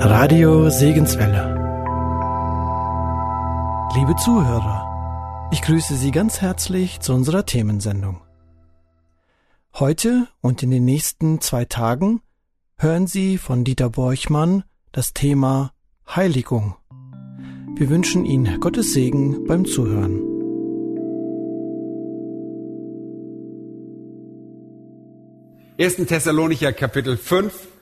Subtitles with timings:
[0.00, 1.56] Radio Segenswelle.
[3.96, 8.20] Liebe Zuhörer, ich grüße Sie ganz herzlich zu unserer Themensendung.
[9.74, 12.20] Heute und in den nächsten zwei Tagen
[12.78, 15.72] hören Sie von Dieter Borchmann das Thema
[16.08, 16.76] Heiligung.
[17.76, 20.22] Wir wünschen Ihnen Gottes Segen beim Zuhören.
[25.76, 27.77] Ersten Thessalonicher Kapitel 5.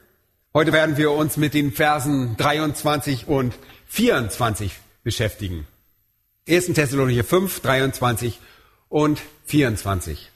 [0.56, 3.52] Heute werden wir uns mit den Versen 23 und
[3.88, 4.72] 24
[5.04, 5.66] beschäftigen.
[6.46, 8.38] Ersten Thessalonicher 5, 23
[8.88, 10.30] und 24.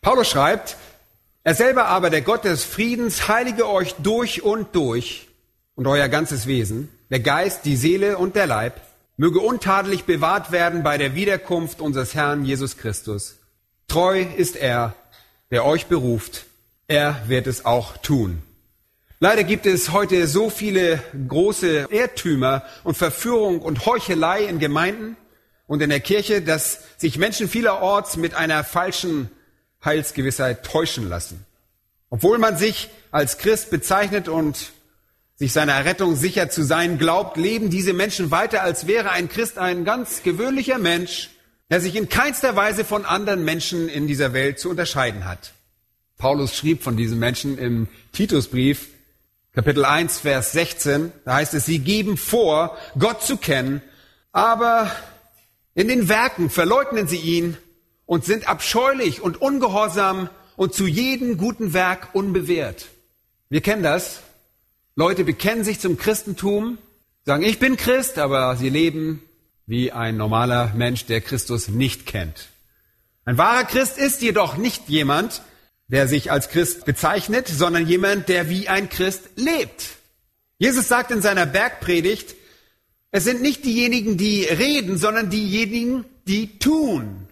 [0.00, 0.76] Paulus schreibt,
[1.42, 5.26] er selber aber, der Gott des Friedens, heilige euch durch und durch
[5.74, 8.80] und euer ganzes Wesen, der Geist, die Seele und der Leib,
[9.16, 13.38] möge untadelig bewahrt werden bei der Wiederkunft unseres Herrn Jesus Christus.
[13.88, 14.94] Treu ist er,
[15.50, 16.44] der euch beruft,
[16.86, 18.40] er wird es auch tun.
[19.20, 25.16] Leider gibt es heute so viele große Irrtümer und Verführung und Heuchelei in Gemeinden
[25.66, 29.28] und in der Kirche, dass sich Menschen vielerorts mit einer falschen
[29.84, 31.44] Heilsgewissheit täuschen lassen.
[32.10, 34.70] Obwohl man sich als Christ bezeichnet und
[35.34, 39.58] sich seiner Rettung sicher zu sein glaubt, leben diese Menschen weiter, als wäre ein Christ
[39.58, 41.30] ein ganz gewöhnlicher Mensch,
[41.70, 45.54] der sich in keinster Weise von anderen Menschen in dieser Welt zu unterscheiden hat.
[46.18, 48.88] Paulus schrieb von diesen Menschen im Titusbrief,
[49.58, 53.82] Kapitel 1, Vers 16, da heißt es, sie geben vor, Gott zu kennen,
[54.30, 54.88] aber
[55.74, 57.56] in den Werken verleugnen sie ihn
[58.06, 62.86] und sind abscheulich und ungehorsam und zu jedem guten Werk unbewehrt.
[63.48, 64.20] Wir kennen das.
[64.94, 66.78] Leute bekennen sich zum Christentum,
[67.24, 69.24] sagen, ich bin Christ, aber sie leben
[69.66, 72.50] wie ein normaler Mensch, der Christus nicht kennt.
[73.24, 75.42] Ein wahrer Christ ist jedoch nicht jemand,
[75.88, 79.84] der sich als Christ bezeichnet, sondern jemand, der wie ein Christ lebt.
[80.58, 82.34] Jesus sagt in seiner Bergpredigt,
[83.10, 87.26] es sind nicht diejenigen, die reden, sondern diejenigen, die tun.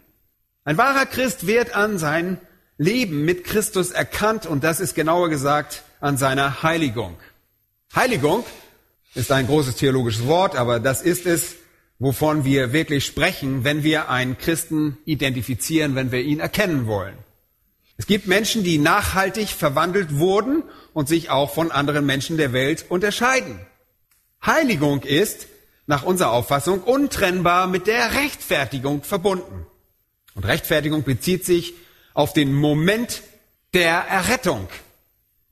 [0.64, 2.40] Ein wahrer Christ wird an sein
[2.78, 7.16] Leben mit Christus erkannt und das ist genauer gesagt an seiner Heiligung.
[7.94, 8.44] Heiligung
[9.14, 11.56] ist ein großes theologisches Wort, aber das ist es,
[11.98, 17.16] wovon wir wirklich sprechen, wenn wir einen Christen identifizieren, wenn wir ihn erkennen wollen.
[17.96, 22.86] Es gibt Menschen, die nachhaltig verwandelt wurden und sich auch von anderen Menschen der Welt
[22.88, 23.58] unterscheiden.
[24.44, 25.46] Heiligung ist,
[25.86, 29.66] nach unserer Auffassung, untrennbar mit der Rechtfertigung verbunden.
[30.34, 31.74] Und Rechtfertigung bezieht sich
[32.12, 33.22] auf den Moment
[33.72, 34.68] der Errettung,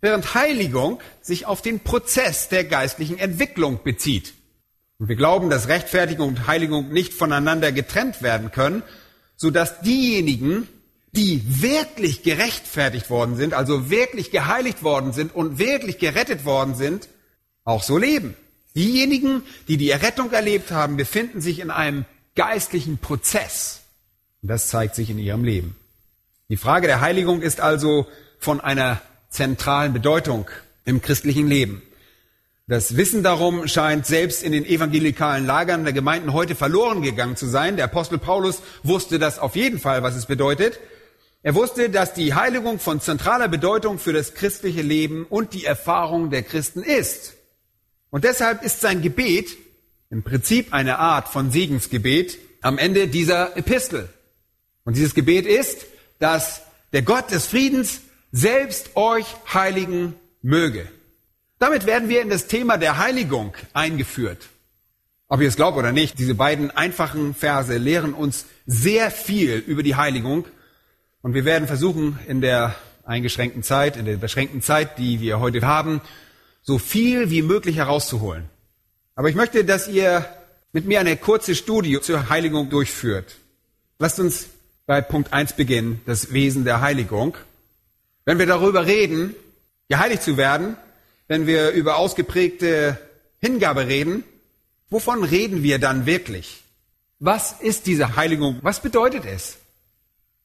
[0.00, 4.34] während Heiligung sich auf den Prozess der geistlichen Entwicklung bezieht.
[4.98, 8.82] Und wir glauben, dass Rechtfertigung und Heiligung nicht voneinander getrennt werden können,
[9.36, 10.68] so dass diejenigen,
[11.16, 17.08] die wirklich gerechtfertigt worden sind, also wirklich geheiligt worden sind und wirklich gerettet worden sind,
[17.64, 18.36] auch so leben.
[18.74, 22.04] Diejenigen, die die Errettung erlebt haben, befinden sich in einem
[22.34, 23.82] geistlichen Prozess.
[24.42, 25.76] Und das zeigt sich in ihrem Leben.
[26.48, 28.06] Die Frage der Heiligung ist also
[28.38, 30.50] von einer zentralen Bedeutung
[30.84, 31.82] im christlichen Leben.
[32.66, 37.46] Das Wissen darum scheint selbst in den evangelikalen Lagern der Gemeinden heute verloren gegangen zu
[37.46, 37.76] sein.
[37.76, 40.80] Der Apostel Paulus wusste das auf jeden Fall, was es bedeutet.
[41.44, 46.30] Er wusste, dass die Heiligung von zentraler Bedeutung für das christliche Leben und die Erfahrung
[46.30, 47.34] der Christen ist.
[48.08, 49.58] Und deshalb ist sein Gebet
[50.08, 54.08] im Prinzip eine Art von Segensgebet am Ende dieser Epistel.
[54.84, 55.84] Und dieses Gebet ist,
[56.18, 56.62] dass
[56.94, 58.00] der Gott des Friedens
[58.32, 60.88] selbst euch heiligen möge.
[61.58, 64.48] Damit werden wir in das Thema der Heiligung eingeführt.
[65.28, 69.82] Ob ihr es glaubt oder nicht, diese beiden einfachen Verse lehren uns sehr viel über
[69.82, 70.46] die Heiligung
[71.24, 72.74] und wir werden versuchen, in der
[73.06, 76.02] eingeschränkten Zeit, in der beschränkten Zeit, die wir heute haben,
[76.60, 78.44] so viel wie möglich herauszuholen.
[79.14, 80.26] Aber ich möchte, dass ihr
[80.72, 83.36] mit mir eine kurze Studie zur Heiligung durchführt.
[83.98, 84.48] Lasst uns
[84.84, 87.38] bei Punkt 1 beginnen, das Wesen der Heiligung.
[88.26, 89.34] Wenn wir darüber reden,
[89.88, 90.76] geheiligt zu werden,
[91.26, 92.98] wenn wir über ausgeprägte
[93.40, 94.24] Hingabe reden,
[94.90, 96.64] wovon reden wir dann wirklich?
[97.18, 98.58] Was ist diese Heiligung?
[98.60, 99.56] Was bedeutet es?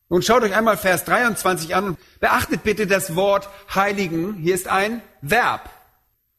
[0.10, 4.34] Nun schaut euch einmal Vers 23 an beachtet bitte das Wort heiligen.
[4.36, 5.70] Hier ist ein Verb.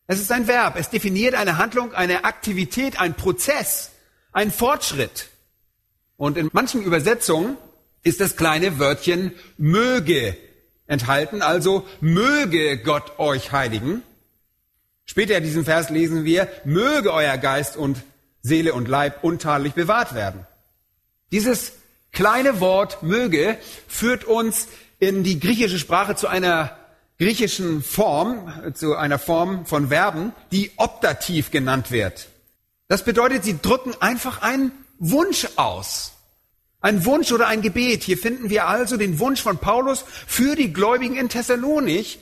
[0.09, 0.75] Es ist ein Verb.
[0.77, 3.93] Es definiert eine Handlung, eine Aktivität, ein Prozess,
[4.33, 5.29] ein Fortschritt.
[6.17, 7.57] Und in manchen Übersetzungen
[8.03, 10.37] ist das kleine Wörtchen möge
[10.89, 14.03] enthalten, also möge Gott euch heiligen.
[15.05, 18.03] Später in diesem Vers lesen wir, möge euer Geist und
[18.43, 20.45] Seele und Leib untadelig bewahrt werden.
[21.31, 21.73] Dieses
[22.13, 23.59] kleine Wort möge
[23.89, 24.69] führt uns
[24.99, 26.77] in die griechische Sprache zu einer
[27.19, 32.29] griechischen Form, zu einer Form von Verben, die optativ genannt wird.
[32.89, 36.13] Das bedeutet, sie drücken einfach einen Wunsch aus.
[36.81, 38.03] Ein Wunsch oder ein Gebet.
[38.05, 42.21] Hier finden wir also den Wunsch von Paulus für die Gläubigen in Thessalonich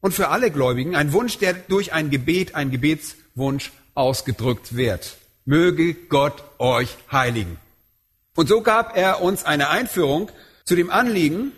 [0.00, 0.94] und für alle Gläubigen.
[0.94, 5.16] Ein Wunsch, der durch ein Gebet, ein Gebetswunsch ausgedrückt wird.
[5.44, 7.58] Möge Gott euch heiligen.
[8.40, 10.30] Und so gab er uns eine Einführung
[10.64, 11.52] zu dem Anliegen,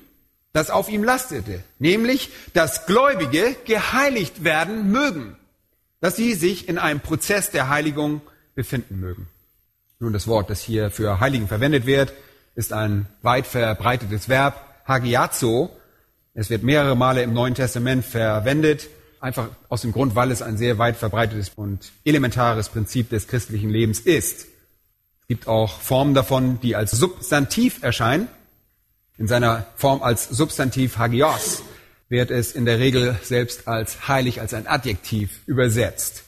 [0.52, 5.36] das auf ihm lastete, nämlich, dass Gläubige geheiligt werden mögen,
[6.00, 8.20] dass sie sich in einem Prozess der Heiligung
[8.56, 9.28] befinden mögen.
[10.00, 12.14] Nun, das Wort, das hier für Heiligen verwendet wird,
[12.56, 15.70] ist ein weit verbreitetes Verb, hagiazo.
[16.34, 18.88] Es wird mehrere Male im Neuen Testament verwendet,
[19.20, 23.70] einfach aus dem Grund, weil es ein sehr weit verbreitetes und elementares Prinzip des christlichen
[23.70, 24.48] Lebens ist.
[25.32, 28.28] Es gibt auch Formen davon, die als Substantiv erscheinen.
[29.16, 31.62] In seiner Form als Substantiv hagios
[32.10, 36.24] wird es in der Regel selbst als heilig, als ein Adjektiv übersetzt.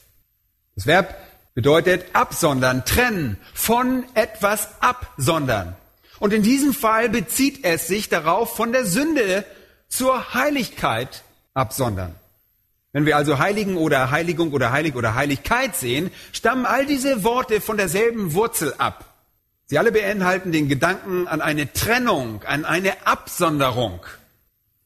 [0.73, 1.15] Das Verb
[1.53, 5.75] bedeutet absondern, trennen, von etwas absondern.
[6.17, 9.45] Und in diesem Fall bezieht es sich darauf, von der Sünde
[9.87, 11.21] zur Heiligkeit
[11.53, 12.15] absondern.
[12.95, 17.59] Wenn wir also Heiligen oder Heiligung oder Heilig oder Heiligkeit sehen, stammen all diese Worte
[17.59, 19.15] von derselben Wurzel ab.
[19.65, 23.99] Sie alle beinhalten den Gedanken an eine Trennung, an eine Absonderung.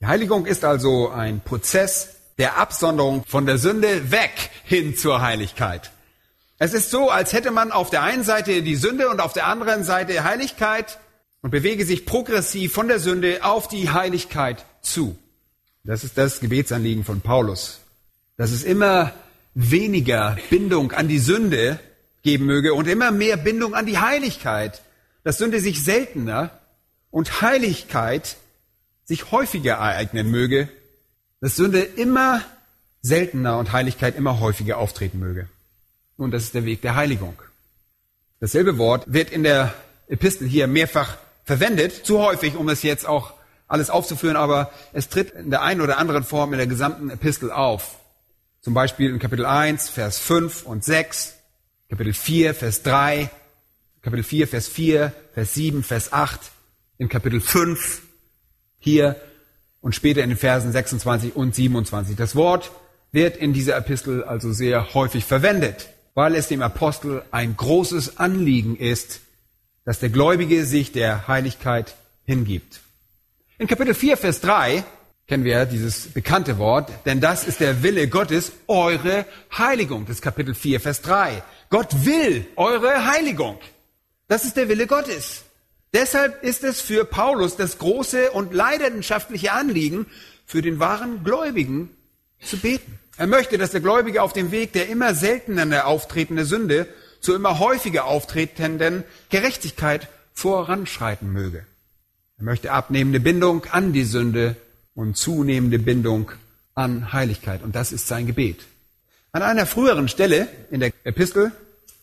[0.02, 5.92] Die Heiligung ist also ein Prozess der Absonderung von der Sünde weg hin zur Heiligkeit.
[6.58, 9.46] Es ist so, als hätte man auf der einen Seite die Sünde und auf der
[9.46, 10.98] anderen Seite Heiligkeit
[11.44, 15.16] und bewege sich progressiv von der Sünde auf die Heiligkeit zu.
[15.84, 17.82] Das ist das Gebetsanliegen von Paulus.
[18.40, 19.12] Dass es immer
[19.54, 21.78] weniger Bindung an die Sünde
[22.24, 24.82] geben möge und immer mehr Bindung an die Heiligkeit.
[25.26, 26.50] Dass Sünde sich seltener
[27.12, 28.38] und Heiligkeit
[29.04, 30.70] sich häufiger ereignen möge.
[31.42, 32.42] Dass Sünde immer
[33.02, 35.50] seltener und Heiligkeit immer häufiger auftreten möge.
[36.16, 37.36] Und das ist der Weg der Heiligung.
[38.40, 39.74] Dasselbe Wort wird in der
[40.08, 43.34] Epistel hier mehrfach verwendet, zu häufig, um es jetzt auch
[43.68, 47.52] alles aufzuführen, aber es tritt in der einen oder anderen Form in der gesamten Epistel
[47.52, 47.99] auf.
[48.62, 51.36] Zum Beispiel in Kapitel 1, Vers 5 und 6,
[51.90, 53.30] Kapitel 4, Vers 3,
[54.02, 56.40] Kapitel 4, Vers 4, Vers 7, Vers 8,
[56.98, 58.02] in Kapitel 5,
[58.80, 59.16] hier
[59.82, 62.16] und später in den Versen 26 und 27.
[62.16, 62.72] Das Wort
[63.12, 65.90] wird in dieser Epistel also sehr häufig verwendet
[66.20, 69.22] weil es dem Apostel ein großes Anliegen ist,
[69.86, 71.96] dass der Gläubige sich der Heiligkeit
[72.26, 72.82] hingibt.
[73.58, 74.84] In Kapitel 4, Vers 3
[75.30, 80.08] kennen wir dieses bekannte Wort, denn das ist der Wille Gottes, eure Heiligung.
[80.08, 81.44] Das ist Kapitel 4, Vers 3.
[81.70, 83.60] Gott will eure Heiligung.
[84.28, 85.44] Das ist der Wille Gottes.
[85.94, 90.08] Deshalb ist es für Paulus das große und leidenschaftliche Anliegen,
[90.48, 91.92] für den wahren Gläubigen
[92.42, 92.98] zu beten.
[93.18, 96.88] Er möchte, dass der Gläubige auf dem Weg der immer seltener auftretenden Sünde
[97.22, 101.68] zur immer häufiger auftretenden Gerechtigkeit voranschreiten möge.
[102.40, 104.56] Er möchte abnehmende Bindung an die Sünde
[105.00, 106.30] und zunehmende Bindung
[106.76, 107.64] an Heiligkeit.
[107.64, 108.66] Und das ist sein Gebet.
[109.32, 111.54] An einer früheren Stelle in der Epistel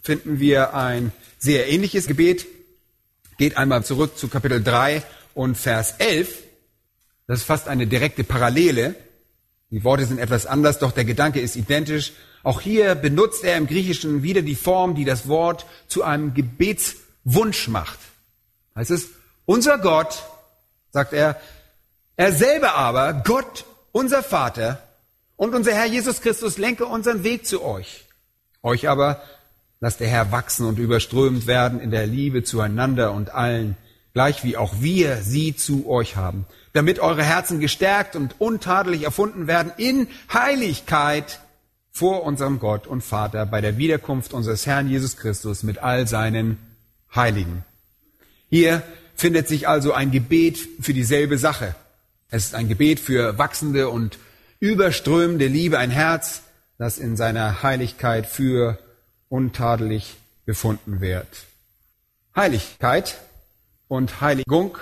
[0.00, 2.46] finden wir ein sehr ähnliches Gebet.
[3.36, 5.02] Geht einmal zurück zu Kapitel 3
[5.34, 6.42] und Vers 11.
[7.26, 8.94] Das ist fast eine direkte Parallele.
[9.70, 12.14] Die Worte sind etwas anders, doch der Gedanke ist identisch.
[12.44, 17.68] Auch hier benutzt er im Griechischen wieder die Form, die das Wort zu einem Gebetswunsch
[17.68, 17.98] macht.
[18.74, 19.10] Heißt es,
[19.44, 20.22] unser Gott,
[20.92, 21.38] sagt er,
[22.16, 24.82] er selber aber, Gott, unser Vater
[25.36, 28.04] und unser Herr Jesus Christus lenke unseren Weg zu euch.
[28.62, 29.22] Euch aber
[29.80, 33.76] lasst der Herr wachsen und überströmt werden in der Liebe zueinander und allen,
[34.14, 36.46] gleich wie auch wir sie zu euch haben
[36.76, 41.40] damit eure Herzen gestärkt und untadelig erfunden werden in Heiligkeit
[41.90, 46.58] vor unserem Gott und Vater bei der Wiederkunft unseres Herrn Jesus Christus mit all seinen
[47.14, 47.64] Heiligen.
[48.50, 48.82] Hier
[49.14, 51.74] findet sich also ein Gebet für dieselbe Sache.
[52.28, 54.18] Es ist ein Gebet für wachsende und
[54.58, 56.42] überströmende Liebe, ein Herz,
[56.76, 58.78] das in seiner Heiligkeit für
[59.28, 61.26] untadelig befunden wird.
[62.34, 63.18] Heiligkeit
[63.88, 64.76] und Heiligung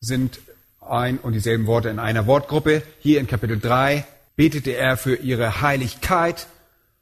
[0.00, 0.38] sind
[0.80, 2.82] ein und dieselben Worte in einer Wortgruppe.
[3.00, 4.04] Hier in Kapitel 3
[4.36, 6.46] betete er für ihre Heiligkeit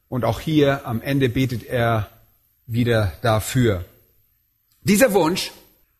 [0.08, 2.08] und auch hier am Ende betet er
[2.66, 3.84] wieder dafür.
[4.82, 5.50] Dieser Wunsch,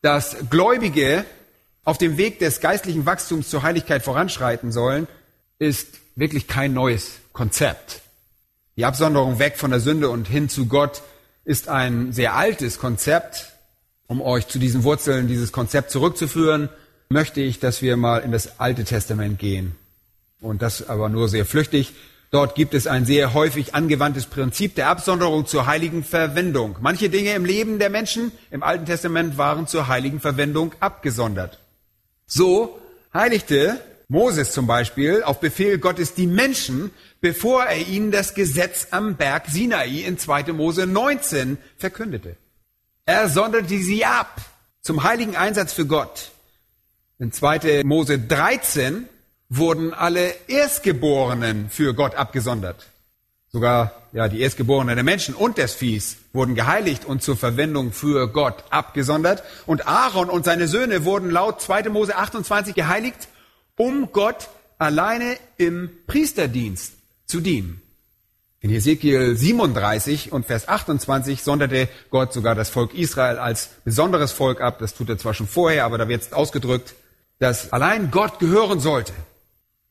[0.01, 1.25] dass Gläubige
[1.85, 5.07] auf dem Weg des geistlichen Wachstums zur Heiligkeit voranschreiten sollen,
[5.59, 8.01] ist wirklich kein neues Konzept.
[8.75, 11.01] Die Absonderung weg von der Sünde und hin zu Gott
[11.45, 13.53] ist ein sehr altes Konzept.
[14.07, 16.69] Um euch zu diesen Wurzeln dieses Konzept zurückzuführen,
[17.09, 19.75] möchte ich, dass wir mal in das Alte Testament gehen.
[20.41, 21.93] Und das aber nur sehr flüchtig.
[22.31, 26.77] Dort gibt es ein sehr häufig angewandtes Prinzip der Absonderung zur heiligen Verwendung.
[26.81, 31.59] Manche Dinge im Leben der Menschen im Alten Testament waren zur heiligen Verwendung abgesondert.
[32.27, 32.79] So
[33.13, 36.91] heiligte Moses zum Beispiel auf Befehl Gottes die Menschen,
[37.21, 40.53] bevor er ihnen das Gesetz am Berg Sinai in 2.
[40.53, 42.35] Mose 19 verkündete.
[43.05, 44.41] Er sonderte sie ab
[44.81, 46.31] zum heiligen Einsatz für Gott.
[47.17, 47.83] In 2.
[47.83, 49.07] Mose 13
[49.49, 52.87] wurden alle Erstgeborenen für Gott abgesondert.
[53.51, 58.29] Sogar ja, die Erstgeborenen der Menschen und des Viehs wurden geheiligt und zur Verwendung für
[58.31, 59.43] Gott abgesondert.
[59.65, 61.89] Und Aaron und seine Söhne wurden laut 2.
[61.89, 63.27] Mose 28 geheiligt,
[63.75, 66.93] um Gott alleine im Priesterdienst
[67.25, 67.81] zu dienen.
[68.61, 74.61] In Hesekiel 37 und Vers 28 sonderte Gott sogar das Volk Israel als besonderes Volk
[74.61, 74.79] ab.
[74.79, 76.95] Das tut er zwar schon vorher, aber da wird es ausgedrückt,
[77.39, 79.11] dass allein Gott gehören sollte.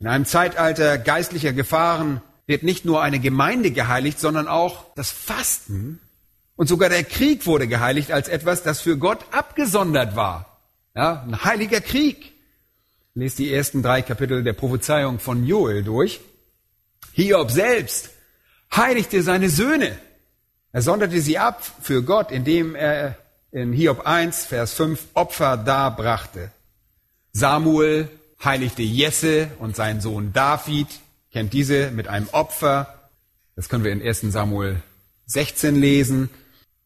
[0.01, 6.01] In einem Zeitalter geistlicher Gefahren wird nicht nur eine Gemeinde geheiligt, sondern auch das Fasten
[6.57, 10.61] und sogar der Krieg wurde geheiligt als etwas, das für Gott abgesondert war.
[10.95, 12.33] Ja, ein heiliger Krieg.
[13.15, 16.21] Lest die ersten drei Kapitel der Prophezeiung von Joel durch.
[17.13, 18.11] Hiob selbst
[18.75, 19.97] heiligte seine Söhne.
[20.73, 23.17] Er sonderte sie ab für Gott, indem er
[23.53, 26.51] in Hiob 1, Vers 5 Opfer darbrachte.
[27.33, 28.09] Samuel
[28.45, 30.89] heiligte Jesse und seinen Sohn David,
[31.35, 33.11] kennt diese mit einem Opfer.
[33.57, 34.81] Das können wir in 1 Samuel
[35.27, 36.31] 16 lesen.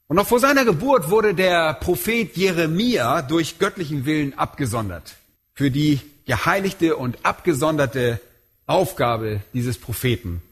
[0.08, 5.14] Und noch vor seiner Geburt wurde der Prophet Jeremia durch göttlichen Willen abgesondert
[5.54, 8.20] für die geheiligte und abgesonderte
[8.66, 10.42] Aufgabe dieses Propheten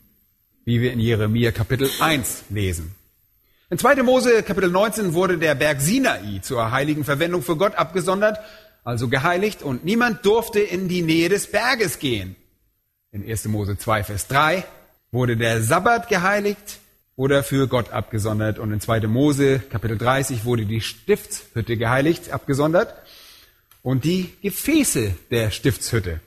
[0.66, 2.92] wie wir in Jeremia Kapitel 1 lesen.
[3.70, 4.02] In 2.
[4.02, 8.38] Mose Kapitel 19 wurde der Berg Sinai zur heiligen Verwendung für Gott abgesondert,
[8.82, 12.34] also geheiligt, und niemand durfte in die Nähe des Berges gehen.
[13.12, 13.46] In 1.
[13.46, 14.64] Mose 2, Vers 3
[15.12, 16.78] wurde der Sabbat geheiligt
[17.14, 18.58] oder für Gott abgesondert.
[18.58, 19.06] Und in 2.
[19.06, 22.94] Mose Kapitel 30 wurde die Stiftshütte geheiligt, abgesondert.
[23.82, 26.20] Und die Gefäße der Stiftshütte.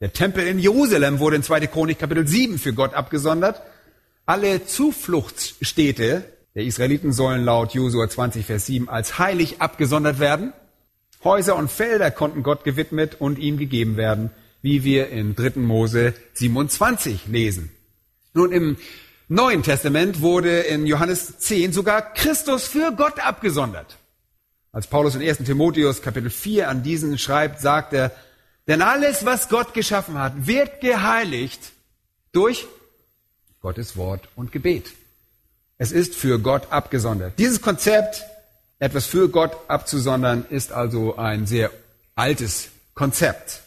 [0.00, 1.66] Der Tempel in Jerusalem wurde in 2.
[1.66, 3.60] Chronik Kapitel 7 für Gott abgesondert.
[4.24, 6.24] Alle Zufluchtsstädte
[6.54, 10.52] der Israeliten sollen laut Josua 20, Vers 7 als heilig abgesondert werden.
[11.24, 14.30] Häuser und Felder konnten Gott gewidmet und ihm gegeben werden,
[14.62, 15.60] wie wir in 3.
[15.60, 17.70] Mose 27 lesen.
[18.32, 18.76] Nun, im
[19.28, 23.96] Neuen Testament wurde in Johannes 10 sogar Christus für Gott abgesondert.
[24.72, 25.38] Als Paulus in 1.
[25.38, 28.10] Timotheus Kapitel 4 an diesen schreibt, sagt er,
[28.66, 31.72] denn alles, was Gott geschaffen hat, wird geheiligt
[32.32, 32.66] durch
[33.60, 34.92] Gottes Wort und Gebet.
[35.78, 37.38] Es ist für Gott abgesondert.
[37.38, 38.22] Dieses Konzept,
[38.78, 41.70] etwas für Gott abzusondern, ist also ein sehr
[42.14, 43.62] altes Konzept.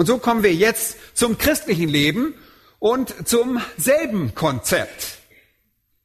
[0.00, 2.32] Und so kommen wir jetzt zum christlichen Leben
[2.78, 5.18] und zum selben Konzept.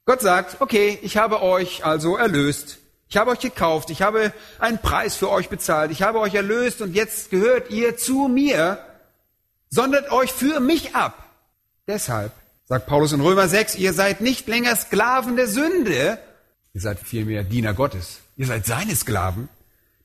[0.03, 2.79] Gott sagt, okay, ich habe euch also erlöst.
[3.07, 3.89] Ich habe euch gekauft.
[3.91, 5.91] Ich habe einen Preis für euch bezahlt.
[5.91, 8.79] Ich habe euch erlöst und jetzt gehört ihr zu mir.
[9.69, 11.29] Sondert euch für mich ab.
[11.87, 12.33] Deshalb
[12.65, 16.19] sagt Paulus in Römer 6, ihr seid nicht länger Sklaven der Sünde,
[16.73, 18.19] ihr seid vielmehr Diener Gottes.
[18.35, 19.47] Ihr seid seine Sklaven.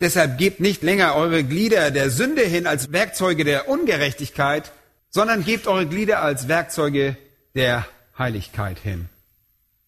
[0.00, 4.72] Deshalb gebt nicht länger eure Glieder der Sünde hin als Werkzeuge der Ungerechtigkeit,
[5.10, 7.16] sondern gebt eure Glieder als Werkzeuge
[7.54, 7.86] der
[8.18, 9.08] Heiligkeit hin.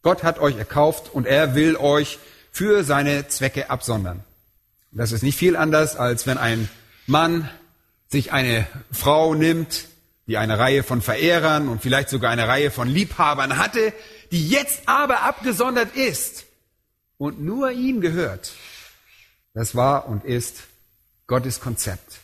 [0.03, 2.19] Gott hat euch erkauft und er will euch
[2.51, 4.23] für seine Zwecke absondern.
[4.91, 6.69] Das ist nicht viel anders, als wenn ein
[7.07, 7.49] Mann
[8.09, 9.87] sich eine Frau nimmt,
[10.27, 13.95] die eine Reihe von Verehrern und vielleicht sogar eine Reihe von Liebhabern hatte,
[14.31, 16.45] die jetzt aber abgesondert ist
[17.17, 18.53] und nur ihm gehört.
[19.55, 20.63] Das war und ist
[21.27, 22.21] Gottes Konzept.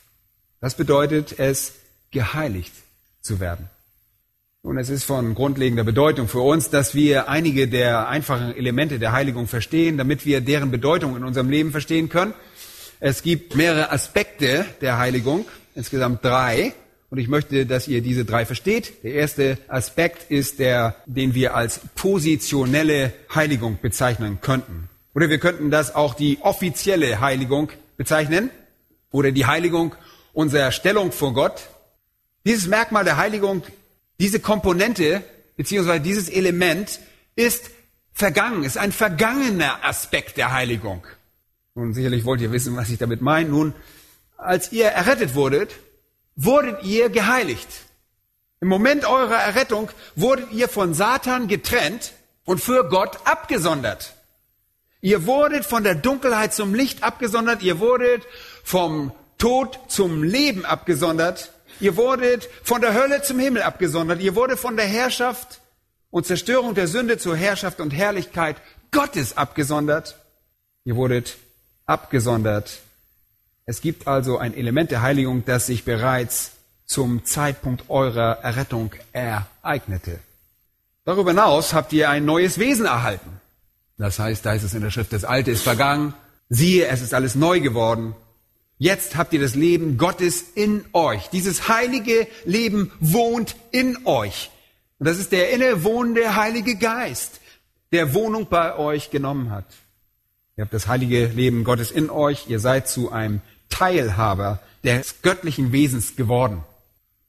[0.60, 1.72] Das bedeutet es,
[2.10, 2.72] geheiligt
[3.20, 3.68] zu werden.
[4.62, 9.12] Und es ist von grundlegender Bedeutung für uns, dass wir einige der einfachen Elemente der
[9.12, 12.34] Heiligung verstehen, damit wir deren Bedeutung in unserem Leben verstehen können.
[12.98, 16.74] Es gibt mehrere Aspekte der Heiligung, insgesamt drei.
[17.10, 19.02] Und ich möchte, dass ihr diese drei versteht.
[19.04, 24.90] Der erste Aspekt ist der, den wir als positionelle Heiligung bezeichnen könnten.
[25.14, 28.50] Oder wir könnten das auch die offizielle Heiligung bezeichnen.
[29.10, 29.94] Oder die Heiligung
[30.32, 31.68] unserer Stellung vor Gott.
[32.44, 33.62] Dieses Merkmal der Heiligung,
[34.20, 35.22] diese Komponente,
[35.56, 37.00] beziehungsweise dieses Element
[37.36, 37.70] ist
[38.12, 41.06] vergangen, ist ein vergangener Aspekt der Heiligung.
[41.74, 43.48] Nun, sicherlich wollt ihr wissen, was ich damit meine.
[43.48, 43.74] Nun,
[44.36, 45.70] als ihr errettet wurdet,
[46.34, 47.68] wurdet ihr geheiligt.
[48.60, 52.12] Im Moment eurer Errettung wurdet ihr von Satan getrennt
[52.44, 54.14] und für Gott abgesondert.
[55.00, 58.22] Ihr wurdet von der Dunkelheit zum Licht abgesondert, ihr wurdet
[58.64, 64.20] vom Tod zum Leben abgesondert Ihr wurdet von der Hölle zum Himmel abgesondert.
[64.20, 65.60] Ihr wurdet von der Herrschaft
[66.10, 68.56] und Zerstörung der Sünde zur Herrschaft und Herrlichkeit
[68.90, 70.16] Gottes abgesondert.
[70.84, 71.36] Ihr wurdet
[71.86, 72.80] abgesondert.
[73.64, 76.52] Es gibt also ein Element der Heiligung, das sich bereits
[76.86, 80.18] zum Zeitpunkt eurer Errettung ereignete.
[81.04, 83.40] Darüber hinaus habt ihr ein neues Wesen erhalten.
[83.98, 86.14] Das heißt, da ist es in der Schrift, das Alte ist vergangen.
[86.48, 88.14] Siehe, es ist alles neu geworden.
[88.78, 91.28] Jetzt habt ihr das Leben Gottes in euch.
[91.30, 94.50] Dieses heilige Leben wohnt in euch.
[94.98, 97.40] Und das ist der innewohnende Heilige Geist,
[97.92, 99.66] der Wohnung bei euch genommen hat.
[100.56, 102.48] Ihr habt das heilige Leben Gottes in euch.
[102.48, 106.64] Ihr seid zu einem Teilhaber des göttlichen Wesens geworden.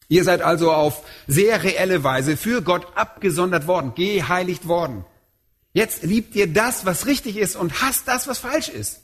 [0.08, 5.04] Ihr seid also auf sehr reelle Weise für Gott abgesondert worden, geheiligt worden.
[5.80, 9.00] Jetzt liebt ihr das, was richtig ist und hasst das, was falsch ist.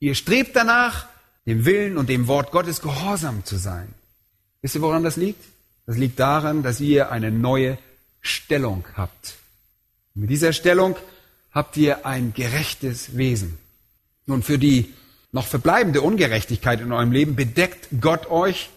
[0.00, 1.06] Ihr strebt danach,
[1.44, 3.92] dem Willen und dem Wort Gottes gehorsam zu sein.
[4.62, 5.44] Wisst ihr, woran das liegt?
[5.84, 7.76] Das liegt daran, dass ihr eine neue
[8.22, 9.34] Stellung habt.
[10.14, 10.96] Und mit dieser Stellung
[11.50, 13.58] habt ihr ein gerechtes Wesen.
[14.24, 14.94] Nun, für die
[15.30, 18.70] noch verbleibende Ungerechtigkeit in eurem Leben bedeckt Gott euch,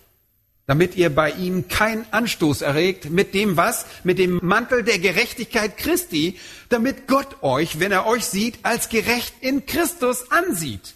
[0.67, 3.85] damit ihr bei ihm keinen Anstoß erregt mit dem was?
[4.03, 6.39] Mit dem Mantel der Gerechtigkeit Christi,
[6.69, 10.93] damit Gott euch, wenn er euch sieht, als gerecht in Christus ansieht.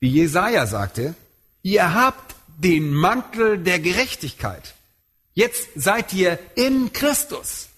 [0.00, 1.14] Wie Jesaja sagte,
[1.62, 4.74] ihr habt den Mantel der Gerechtigkeit.
[5.34, 7.68] Jetzt seid ihr in Christus.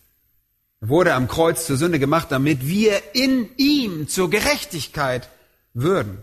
[0.80, 5.28] Er wurde am Kreuz zur Sünde gemacht, damit wir in ihm zur Gerechtigkeit
[5.74, 6.22] würden.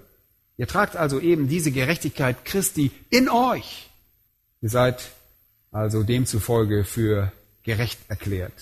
[0.57, 3.89] Ihr tragt also eben diese Gerechtigkeit Christi in euch.
[4.61, 5.11] Ihr seid
[5.71, 7.31] also demzufolge für
[7.63, 8.53] gerecht erklärt.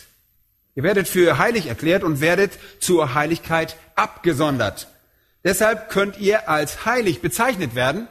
[0.75, 4.87] Ihr werdet für heilig erklärt und werdet zur Heiligkeit abgesondert.
[5.43, 8.07] Deshalb könnt ihr als heilig bezeichnet werden.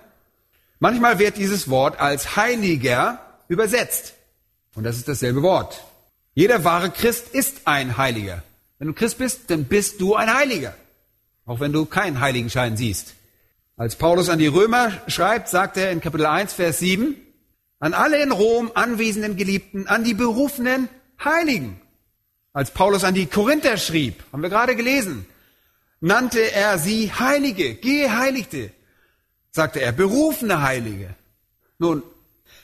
[0.78, 4.14] Manchmal wird dieses Wort als heiliger übersetzt.
[4.74, 5.84] Und das ist dasselbe Wort.
[6.34, 8.42] Jeder wahre Christ ist ein Heiliger.
[8.78, 10.74] Wenn du Christ bist, dann bist du ein Heiliger.
[11.46, 13.14] Auch wenn du keinen Heiligenschein siehst.
[13.76, 17.16] Als Paulus an die Römer schreibt, sagt er in Kapitel 1, Vers 7,
[17.84, 20.88] an alle in Rom anwesenden Geliebten, an die berufenen
[21.22, 21.78] Heiligen.
[22.54, 25.26] Als Paulus an die Korinther schrieb, haben wir gerade gelesen,
[26.00, 28.70] nannte er sie Heilige, Geheiligte,
[29.50, 31.10] sagte er, berufene Heilige.
[31.78, 32.02] Nun,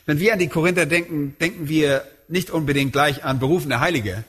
[0.07, 4.23] wenn wir an die Korinther denken, denken wir nicht unbedingt gleich an berufene Heilige,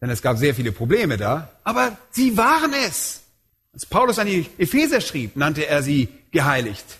[0.00, 3.20] denn es gab sehr viele Probleme da, aber sie waren es.
[3.72, 6.98] Als Paulus an die Epheser schrieb, nannte er sie geheiligt.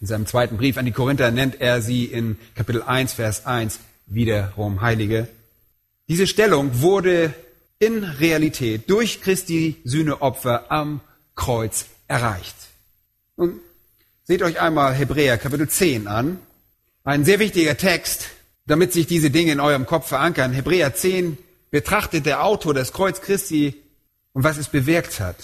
[0.00, 3.80] In seinem zweiten Brief an die Korinther nennt er sie in Kapitel 1, Vers 1
[4.06, 5.26] wiederum Heilige.
[6.08, 7.34] Diese Stellung wurde
[7.80, 11.00] in Realität durch Christi Sühneopfer am
[11.34, 12.54] Kreuz erreicht.
[13.34, 13.60] Und
[14.22, 16.38] seht euch einmal Hebräer Kapitel 10 an.
[17.02, 18.28] Ein sehr wichtiger Text,
[18.66, 20.52] damit sich diese Dinge in eurem Kopf verankern.
[20.52, 21.38] Hebräer 10
[21.72, 23.74] betrachtet der Autor das Kreuz Christi
[24.32, 25.36] und was es bewirkt hat.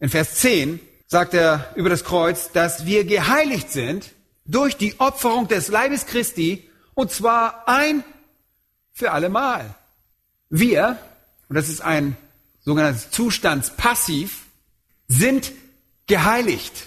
[0.00, 4.12] In Vers 10 sagt er über das Kreuz, dass wir geheiligt sind
[4.44, 8.04] durch die Opferung des Leibes Christi und zwar ein
[8.92, 9.74] für alle Mal.
[10.48, 10.98] Wir,
[11.48, 12.16] und das ist ein
[12.64, 14.46] sogenanntes Zustandspassiv,
[15.08, 15.52] sind
[16.06, 16.86] geheiligt.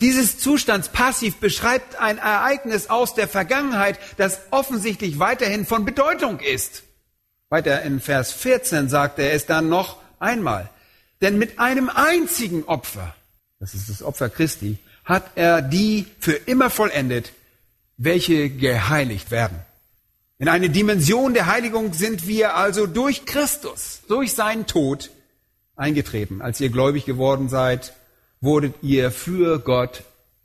[0.00, 6.82] Dieses Zustandspassiv beschreibt ein Ereignis aus der Vergangenheit, das offensichtlich weiterhin von Bedeutung ist.
[7.48, 10.68] Weiter in Vers 14 sagt er es dann noch einmal.
[11.20, 13.14] Denn mit einem einzigen Opfer,
[13.64, 17.32] das ist das Opfer Christi, hat er die für immer vollendet,
[17.96, 19.58] welche geheiligt werden.
[20.38, 25.10] In eine Dimension der Heiligung sind wir also durch Christus, durch seinen Tod
[25.76, 26.42] eingetreten.
[26.42, 27.94] Als ihr gläubig geworden seid,
[28.42, 30.02] wurdet ihr für Gott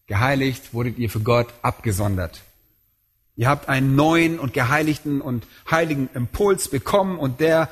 [0.08, 2.39] geheiligt, wurdet ihr für Gott abgesondert.
[3.36, 7.67] Ihr habt einen neuen und geheiligten und heiligen Impuls bekommen und der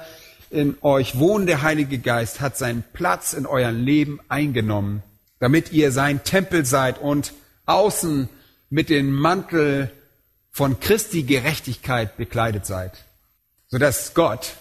[0.50, 5.04] in euch wohnende Heilige Geist hat seinen Platz in eurem Leben eingenommen,
[5.40, 7.34] damit ihr sein Tempel seid und
[7.66, 8.30] außen
[8.70, 9.92] mit dem Mantel
[10.52, 13.06] von Christi Gerechtigkeit bekleidet seid,
[13.68, 14.56] sodass Gott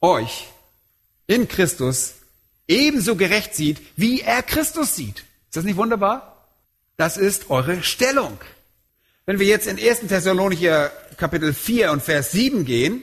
[0.00, 0.48] euch
[1.26, 2.14] in Christus
[2.68, 5.18] ebenso gerecht sieht, wie er Christus sieht.
[5.18, 6.46] Ist das nicht wunderbar?
[6.96, 8.38] Das ist eure Stellung.
[9.26, 10.00] Wenn wir jetzt in 1.
[10.08, 13.02] Thessalonicher Kapitel 4 und Vers 7 gehen,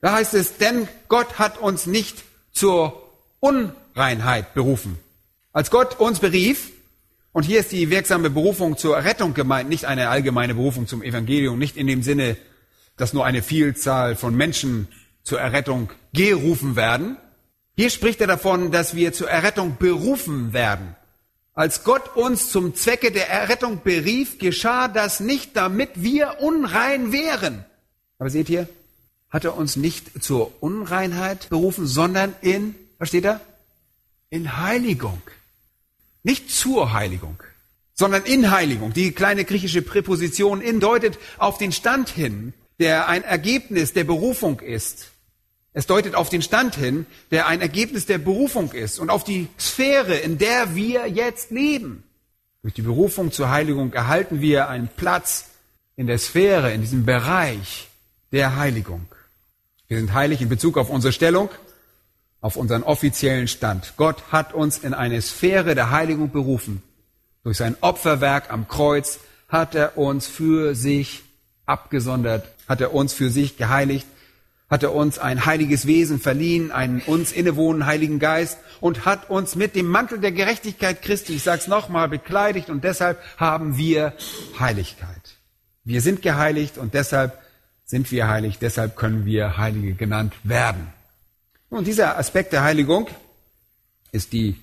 [0.00, 4.98] da heißt es, denn Gott hat uns nicht zur Unreinheit berufen.
[5.54, 6.72] Als Gott uns berief,
[7.30, 11.60] und hier ist die wirksame Berufung zur Rettung gemeint, nicht eine allgemeine Berufung zum Evangelium,
[11.60, 12.36] nicht in dem Sinne,
[12.96, 14.88] dass nur eine Vielzahl von Menschen
[15.22, 17.16] zur Errettung gerufen werden.
[17.76, 20.96] Hier spricht er davon, dass wir zur Errettung berufen werden.
[21.54, 27.64] Als Gott uns zum Zwecke der Errettung berief, geschah das nicht, damit wir unrein wären.
[28.18, 28.68] Aber seht ihr,
[29.30, 33.40] hat er uns nicht zur Unreinheit berufen, sondern in, was steht da?
[34.30, 35.22] In Heiligung.
[36.24, 37.40] Nicht zur Heiligung,
[37.92, 38.92] sondern in Heiligung.
[38.92, 44.60] Die kleine griechische Präposition in deutet auf den Stand hin, der ein Ergebnis der Berufung
[44.60, 45.10] ist.
[45.74, 49.48] Es deutet auf den Stand hin, der ein Ergebnis der Berufung ist und auf die
[49.60, 52.04] Sphäre, in der wir jetzt leben.
[52.62, 55.50] Durch die Berufung zur Heiligung erhalten wir einen Platz
[55.96, 57.88] in der Sphäre, in diesem Bereich
[58.32, 59.06] der Heiligung.
[59.88, 61.50] Wir sind heilig in Bezug auf unsere Stellung,
[62.44, 63.94] auf unseren offiziellen Stand.
[63.96, 66.82] Gott hat uns in eine Sphäre der Heiligung berufen.
[67.42, 71.22] Durch sein Opferwerk am Kreuz hat er uns für sich
[71.64, 74.06] abgesondert, hat er uns für sich geheiligt
[74.70, 79.54] hat er uns ein heiliges Wesen verliehen, einen uns innewohnenden Heiligen Geist und hat uns
[79.54, 84.14] mit dem Mantel der Gerechtigkeit Christi, ich sag's nochmal, bekleidigt und deshalb haben wir
[84.58, 85.36] Heiligkeit.
[85.84, 87.38] Wir sind geheiligt und deshalb
[87.84, 90.93] sind wir heilig, deshalb können wir Heilige genannt werden.
[91.74, 93.08] Und dieser Aspekt der Heiligung
[94.12, 94.56] ist die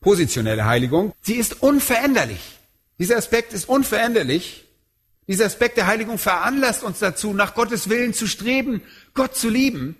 [0.00, 1.12] positionelle Heiligung.
[1.22, 2.40] Sie ist unveränderlich.
[2.98, 4.66] Dieser Aspekt ist unveränderlich
[5.28, 8.82] dieser Aspekt der Heiligung veranlasst uns dazu, nach Gottes Willen zu streben,
[9.14, 9.96] Gott zu lieben,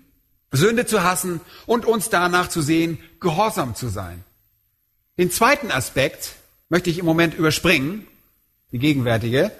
[0.51, 4.23] Sünde zu hassen und uns danach zu sehen, gehorsam zu sein.
[5.17, 6.35] Den zweiten Aspekt
[6.69, 8.07] möchte ich im Moment überspringen,
[8.71, 9.51] die gegenwärtige.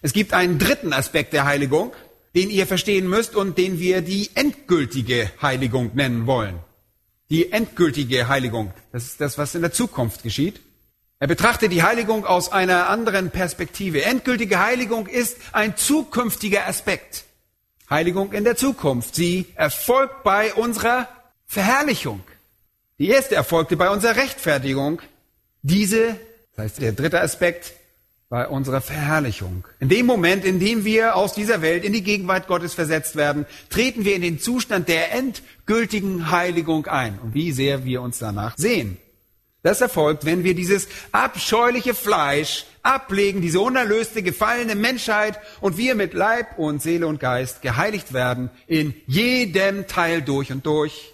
[0.00, 1.92] Es gibt einen dritten Aspekt der Heiligung,
[2.34, 6.58] den ihr verstehen müsst und den wir die endgültige Heiligung nennen wollen.
[7.30, 10.60] Die endgültige Heiligung, das ist das, was in der Zukunft geschieht.
[11.18, 14.04] Er betrachtet die Heiligung aus einer anderen Perspektive.
[14.04, 17.24] Endgültige Heiligung ist ein zukünftiger Aspekt.
[17.88, 19.14] Heiligung in der Zukunft.
[19.14, 21.08] Sie erfolgt bei unserer
[21.46, 22.24] Verherrlichung.
[22.98, 25.00] Die erste erfolgte bei unserer Rechtfertigung.
[25.62, 26.16] Diese,
[26.56, 27.72] das heißt der dritte Aspekt,
[28.32, 29.64] bei unserer Verherrlichung.
[29.78, 33.44] In dem Moment, in dem wir aus dieser Welt in die Gegenwart Gottes versetzt werden,
[33.68, 37.18] treten wir in den Zustand der endgültigen Heiligung ein.
[37.18, 38.96] Und wie sehr wir uns danach sehen.
[39.62, 46.14] Das erfolgt, wenn wir dieses abscheuliche Fleisch ablegen, diese unerlöste, gefallene Menschheit und wir mit
[46.14, 51.12] Leib und Seele und Geist geheiligt werden in jedem Teil durch und durch.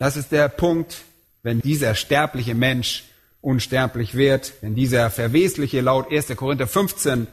[0.00, 1.04] Das ist der Punkt,
[1.44, 3.04] wenn dieser sterbliche Mensch
[3.40, 6.36] unsterblich wird, wenn dieser verwesliche laut 1.
[6.36, 7.26] Korinther 15,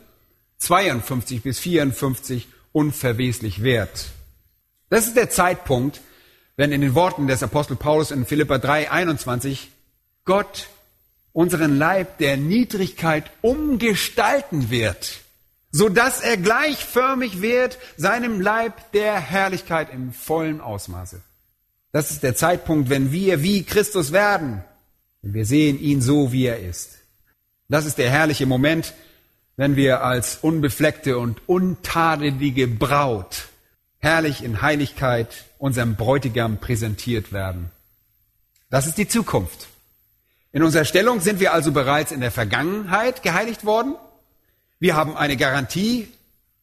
[0.58, 4.08] 52 bis 54 unverweslich wird.
[4.90, 6.02] Das ist der Zeitpunkt,
[6.58, 9.72] wenn in den Worten des Apostel Paulus in Philippa 3, 21
[10.24, 10.68] Gott
[11.34, 15.20] unseren Leib der Niedrigkeit umgestalten wird,
[15.70, 21.22] so dass er gleichförmig wird seinem Leib der Herrlichkeit im vollen Ausmaße.
[21.92, 24.64] Das ist der Zeitpunkt, wenn wir wie Christus werden.
[25.28, 27.00] Wir sehen ihn so, wie er ist.
[27.68, 28.94] Das ist der herrliche Moment,
[29.58, 33.48] wenn wir als unbefleckte und untadelige Braut
[33.98, 37.72] herrlich in Heiligkeit unserem Bräutigam präsentiert werden.
[38.70, 39.68] Das ist die Zukunft.
[40.52, 43.96] In unserer Stellung sind wir also bereits in der Vergangenheit geheiligt worden.
[44.80, 46.08] Wir haben eine Garantie,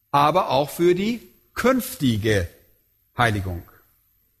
[0.09, 1.21] aber auch für die
[1.53, 2.47] künftige
[3.17, 3.63] Heiligung.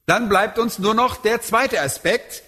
[0.05, 2.43] Dann bleibt uns nur noch der zweite Aspekt,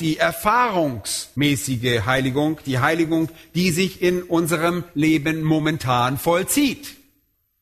[0.00, 6.96] die erfahrungsmäßige Heiligung, die Heiligung, die sich in unserem Leben momentan vollzieht.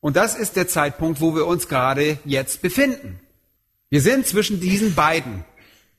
[0.01, 3.21] Und das ist der Zeitpunkt, wo wir uns gerade jetzt befinden.
[3.91, 5.45] Wir sind zwischen diesen beiden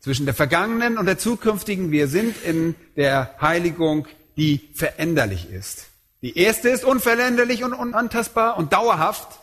[0.03, 1.91] zwischen der vergangenen und der zukünftigen.
[1.91, 5.87] Wir sind in der Heiligung, die veränderlich ist.
[6.21, 9.39] Die erste ist unveränderlich und unantastbar und dauerhaft.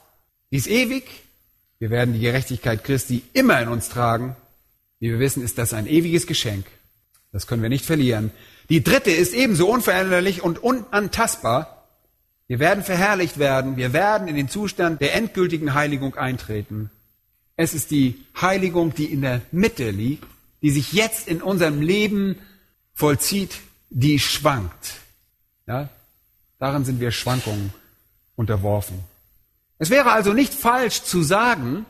[0.51, 1.05] Die ist ewig.
[1.79, 4.37] Wir werden die Gerechtigkeit Christi immer in uns tragen.
[4.99, 6.67] Wie wir wissen, ist das ein ewiges Geschenk.
[7.33, 8.33] Das können wir nicht verlieren.
[8.69, 11.87] Die dritte ist ebenso unveränderlich und unantastbar.
[12.47, 13.77] Wir werden verherrlicht werden.
[13.77, 16.91] Wir werden in den Zustand der endgültigen Heiligung eintreten.
[17.57, 20.25] Es ist die Heiligung, die in der Mitte liegt
[20.63, 22.39] die sich jetzt in unserem Leben
[22.95, 24.95] vollzieht, die schwankt.
[25.67, 25.89] Ja?
[26.59, 27.73] Darin sind wir Schwankungen
[28.37, 28.99] unterworfen.
[29.79, 31.87] Es wäre also nicht falsch zu sagen,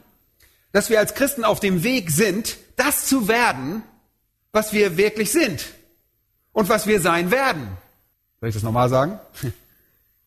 [0.72, 3.82] dass wir als Christen auf dem Weg sind, das zu werden,
[4.52, 5.64] was wir wirklich sind
[6.52, 7.68] und was wir sein werden.
[8.40, 9.18] Soll ich das nochmal sagen?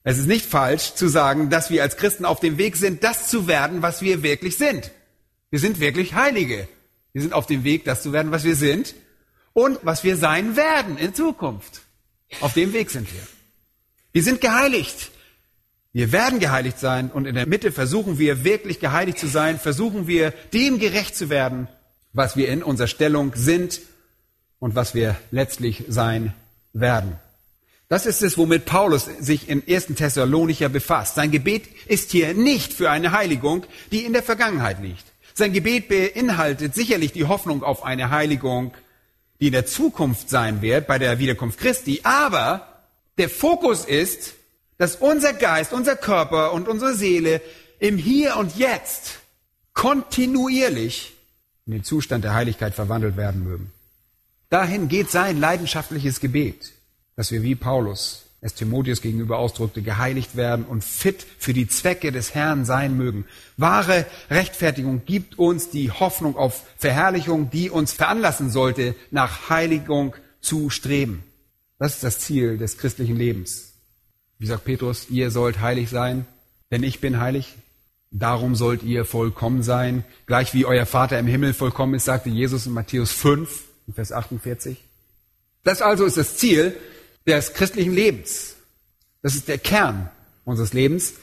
[0.05, 3.29] Es ist nicht falsch zu sagen, dass wir als Christen auf dem Weg sind, das
[3.29, 4.91] zu werden, was wir wirklich sind.
[5.49, 6.67] Wir sind wirklich Heilige.
[7.13, 8.95] Wir sind auf dem Weg, das zu werden, was wir sind
[9.53, 11.83] und was wir sein werden in Zukunft.
[12.41, 13.21] Auf dem Weg sind wir.
[14.11, 15.11] Wir sind geheiligt.
[15.93, 20.05] Wir werden geheiligt sein und in der Mitte versuchen wir wirklich geheiligt zu sein, versuchen
[20.07, 21.69] wir dem gerecht zu werden,
[22.11, 23.79] was wir in unserer Stellung sind
[24.63, 26.33] und was wir letztlich sein
[26.71, 27.17] werden.
[27.89, 29.87] Das ist es, womit Paulus sich in 1.
[29.87, 31.15] Thessalonicher befasst.
[31.15, 35.03] Sein Gebet ist hier nicht für eine Heiligung, die in der Vergangenheit liegt.
[35.33, 38.73] Sein Gebet beinhaltet sicherlich die Hoffnung auf eine Heiligung,
[39.41, 41.99] die in der Zukunft sein wird, bei der Wiederkunft Christi.
[42.03, 42.65] Aber
[43.17, 44.33] der Fokus ist,
[44.77, 47.41] dass unser Geist, unser Körper und unsere Seele
[47.79, 49.19] im Hier und Jetzt
[49.73, 51.11] kontinuierlich
[51.65, 53.73] in den Zustand der Heiligkeit verwandelt werden mögen.
[54.53, 56.73] Dahin geht sein leidenschaftliches Gebet
[57.15, 62.11] dass wir wie Paulus es Timotheus gegenüber ausdrückte, geheiligt werden und fit für die Zwecke
[62.11, 63.23] des Herrn sein mögen.
[63.55, 70.69] Wahre Rechtfertigung gibt uns die Hoffnung auf Verherrlichung, die uns veranlassen sollte, nach Heiligung zu
[70.69, 71.23] streben.
[71.79, 73.75] Das ist das Ziel des christlichen Lebens.
[74.39, 76.25] Wie sagt Petrus, ihr sollt heilig sein,
[76.69, 77.55] denn ich bin heilig.
[78.11, 82.65] Darum sollt ihr vollkommen sein, gleich wie euer Vater im Himmel vollkommen ist, sagte Jesus
[82.65, 84.77] in Matthäus 5, Vers 48.
[85.63, 86.75] Das also ist das Ziel,
[87.25, 88.55] des christlichen Lebens.
[89.21, 90.09] Das ist der Kern
[90.45, 91.15] unseres Lebens.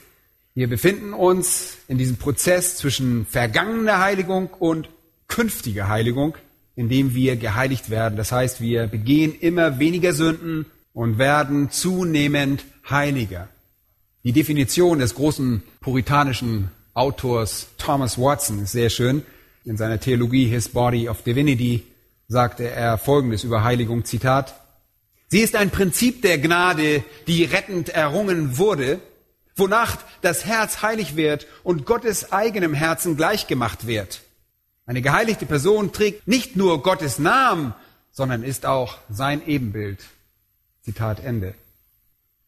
[0.53, 4.89] Wir befinden uns in diesem Prozess zwischen vergangener Heiligung und
[5.27, 6.35] künftiger Heiligung,
[6.75, 8.17] in dem wir geheiligt werden.
[8.17, 13.47] Das heißt, wir begehen immer weniger Sünden und werden zunehmend heiliger.
[14.23, 19.23] Die Definition des großen puritanischen Autors Thomas Watson ist sehr schön.
[19.63, 21.83] In seiner Theologie His Body of Divinity
[22.31, 24.55] sagte er Folgendes über Heiligung, Zitat,
[25.27, 28.99] Sie ist ein Prinzip der Gnade, die rettend errungen wurde,
[29.55, 34.21] wonach das Herz heilig wird und Gottes eigenem Herzen gleichgemacht wird.
[34.85, 37.73] Eine geheiligte Person trägt nicht nur Gottes Namen,
[38.11, 39.99] sondern ist auch sein Ebenbild.
[40.83, 41.53] Zitat Ende.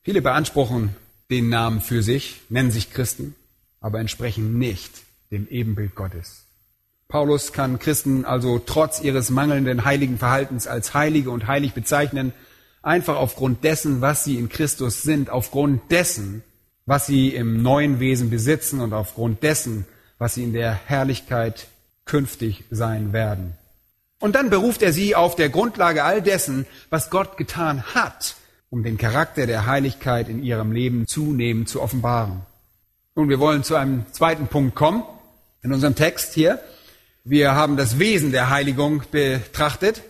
[0.01, 0.95] Viele beanspruchen
[1.29, 3.35] den Namen für sich, nennen sich Christen,
[3.81, 4.91] aber entsprechen nicht
[5.31, 6.42] dem Ebenbild Gottes.
[7.07, 12.33] Paulus kann Christen also trotz ihres mangelnden heiligen Verhaltens als heilige und heilig bezeichnen,
[12.81, 16.43] einfach aufgrund dessen, was sie in Christus sind, aufgrund dessen,
[16.85, 19.85] was sie im neuen Wesen besitzen und aufgrund dessen,
[20.17, 21.67] was sie in der Herrlichkeit
[22.05, 23.53] künftig sein werden.
[24.19, 28.35] Und dann beruft er sie auf der Grundlage all dessen, was Gott getan hat,
[28.69, 32.41] um den Charakter der Heiligkeit in ihrem Leben zunehmend zu offenbaren.
[33.15, 35.03] Nun, wir wollen zu einem zweiten Punkt kommen
[35.61, 36.59] in unserem Text hier.
[37.25, 40.01] Wir haben das Wesen der Heiligung betrachtet.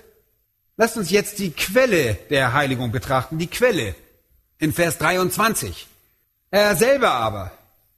[0.78, 3.94] Lasst uns jetzt die Quelle der Heiligung betrachten, die Quelle
[4.58, 5.88] in Vers 23.
[6.50, 7.52] Er selber aber,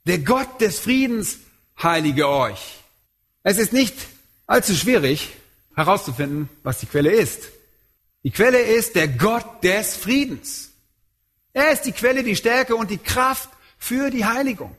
[0.04, 1.38] der Gott des Friedens,
[1.82, 2.80] heilige euch.
[3.42, 3.94] Es ist nicht
[4.46, 5.30] allzu schwierig
[5.74, 7.48] herauszufinden, was die Quelle ist.
[8.22, 10.72] Die Quelle ist der Gott des Friedens.
[11.54, 13.48] Er ist die Quelle, die Stärke und die Kraft
[13.78, 14.76] für die Heiligung.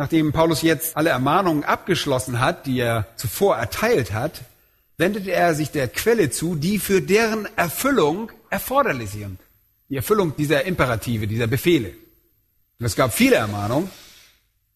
[0.00, 4.40] Nachdem Paulus jetzt alle Ermahnungen abgeschlossen hat, die er zuvor erteilt hat,
[4.96, 9.38] wendet er sich der Quelle zu, die für deren Erfüllung erforderlich sind.
[9.90, 11.90] Die Erfüllung dieser Imperative, dieser Befehle.
[12.78, 13.90] Und es gab viele Ermahnungen.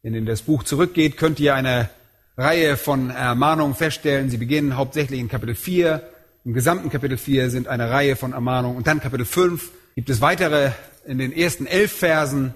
[0.03, 1.89] Wenn in das Buch zurückgeht, könnt ihr eine
[2.37, 4.29] Reihe von Ermahnungen feststellen.
[4.29, 6.07] Sie beginnen hauptsächlich in Kapitel 4.
[6.45, 8.77] Im gesamten Kapitel 4 sind eine Reihe von Ermahnungen.
[8.77, 10.73] Und dann Kapitel 5 gibt es weitere
[11.07, 12.53] in den ersten elf Versen.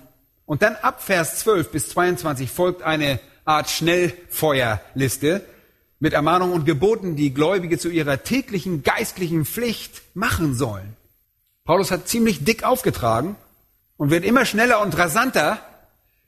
[0.49, 5.45] Und dann ab Vers 12 bis 22 folgt eine Art Schnellfeuerliste,
[5.99, 10.97] mit Ermahnungen und Geboten, die Gläubige zu ihrer täglichen geistlichen Pflicht machen sollen.
[11.67, 13.37] Paulus hat ziemlich dick aufgetragen
[13.99, 15.61] und wird immer schneller und rasanter,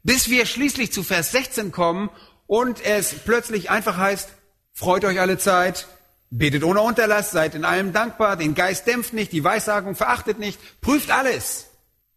[0.02, 2.10] bis wir schließlich zu Vers 16 kommen
[2.46, 4.28] und es plötzlich einfach heißt,
[4.74, 5.88] freut euch alle Zeit,
[6.28, 10.60] betet ohne Unterlass, seid in allem dankbar, den Geist dämpft nicht, die Weissagung verachtet nicht,
[10.82, 11.69] prüft alles.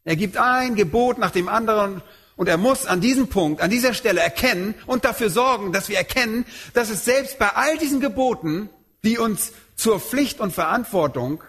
[0.06, 2.02] Er gibt ein Gebot nach dem anderen
[2.36, 5.98] und er muss an diesem Punkt, an dieser Stelle erkennen und dafür sorgen, dass wir
[5.98, 8.70] erkennen, dass es selbst bei all diesen Geboten,
[9.04, 11.44] die uns zur Pflicht und Verantwortung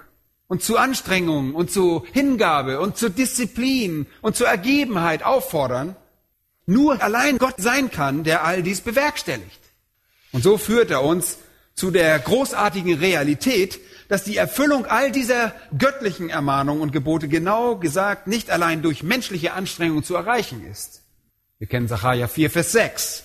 [0.46, 5.96] und zu Anstrengungen und zu Hingabe und zu Disziplin und zur Ergebenheit auffordern,
[6.66, 9.60] nur allein Gott sein kann, der all dies bewerkstelligt.
[10.32, 11.38] Und so führt er uns
[11.74, 18.26] zu der großartigen Realität, dass die Erfüllung all dieser göttlichen Ermahnungen und Gebote genau gesagt
[18.26, 21.02] nicht allein durch menschliche Anstrengungen zu erreichen ist.
[21.58, 23.24] Wir kennen Sacharja 4, Vers 6.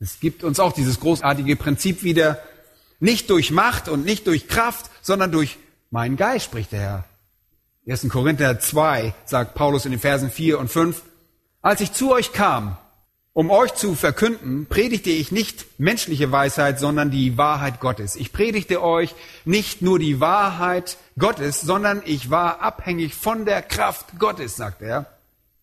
[0.00, 2.42] Es gibt uns auch dieses großartige Prinzip wieder,
[3.00, 5.58] nicht durch Macht und nicht durch Kraft, sondern durch
[5.90, 7.04] meinen Geist, spricht der Herr.
[7.88, 8.08] 1.
[8.08, 11.02] Korinther 2 sagt Paulus in den Versen 4 und 5,
[11.62, 12.78] als ich zu euch kam,
[13.32, 18.16] um euch zu verkünden, predigte ich nicht menschliche Weisheit, sondern die Wahrheit Gottes.
[18.16, 19.14] Ich predigte euch
[19.44, 25.06] nicht nur die Wahrheit Gottes, sondern ich war abhängig von der Kraft Gottes, sagt er.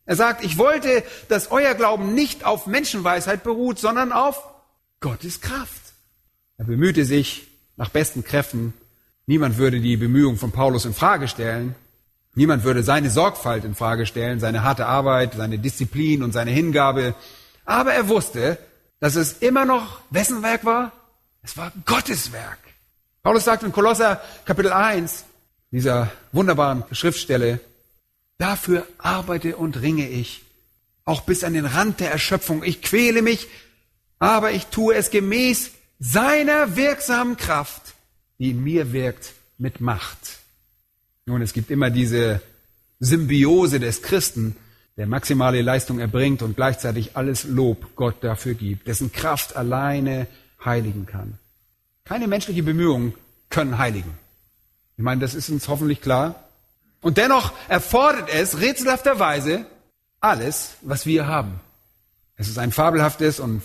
[0.05, 4.41] Er sagt, ich wollte, dass euer Glauben nicht auf Menschenweisheit beruht, sondern auf
[5.01, 5.81] Gottes Kraft.
[6.57, 8.73] Er bemühte sich nach besten Kräften.
[9.25, 11.75] Niemand würde die Bemühungen von Paulus in Frage stellen.
[12.33, 17.13] Niemand würde seine Sorgfalt in Frage stellen, seine harte Arbeit, seine Disziplin und seine Hingabe.
[17.67, 18.57] Aber er wusste,
[19.01, 20.93] dass es immer noch wessen Werk war?
[21.43, 22.59] Es war Gottes Werk.
[23.21, 25.25] Paulus sagt in Kolosser Kapitel 1,
[25.71, 27.59] dieser wunderbaren Schriftstelle,
[28.37, 30.43] dafür arbeite und ringe ich,
[31.03, 32.63] auch bis an den Rand der Erschöpfung.
[32.63, 33.47] Ich quäle mich,
[34.17, 37.95] aber ich tue es gemäß seiner wirksamen Kraft,
[38.39, 40.39] die in mir wirkt mit Macht.
[41.25, 42.41] Nun, es gibt immer diese
[43.01, 44.55] Symbiose des Christen,
[44.97, 50.27] der maximale Leistung erbringt und gleichzeitig alles Lob Gott dafür gibt, dessen Kraft alleine
[50.63, 51.37] heiligen kann.
[52.03, 53.13] Keine menschliche Bemühungen
[53.49, 54.17] können heiligen.
[54.97, 56.43] Ich meine, das ist uns hoffentlich klar.
[57.01, 59.65] Und dennoch erfordert es rätselhafterweise
[60.19, 61.59] alles, was wir haben.
[62.35, 63.61] Es ist ein fabelhaftes und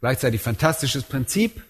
[0.00, 1.62] gleichzeitig fantastisches Prinzip.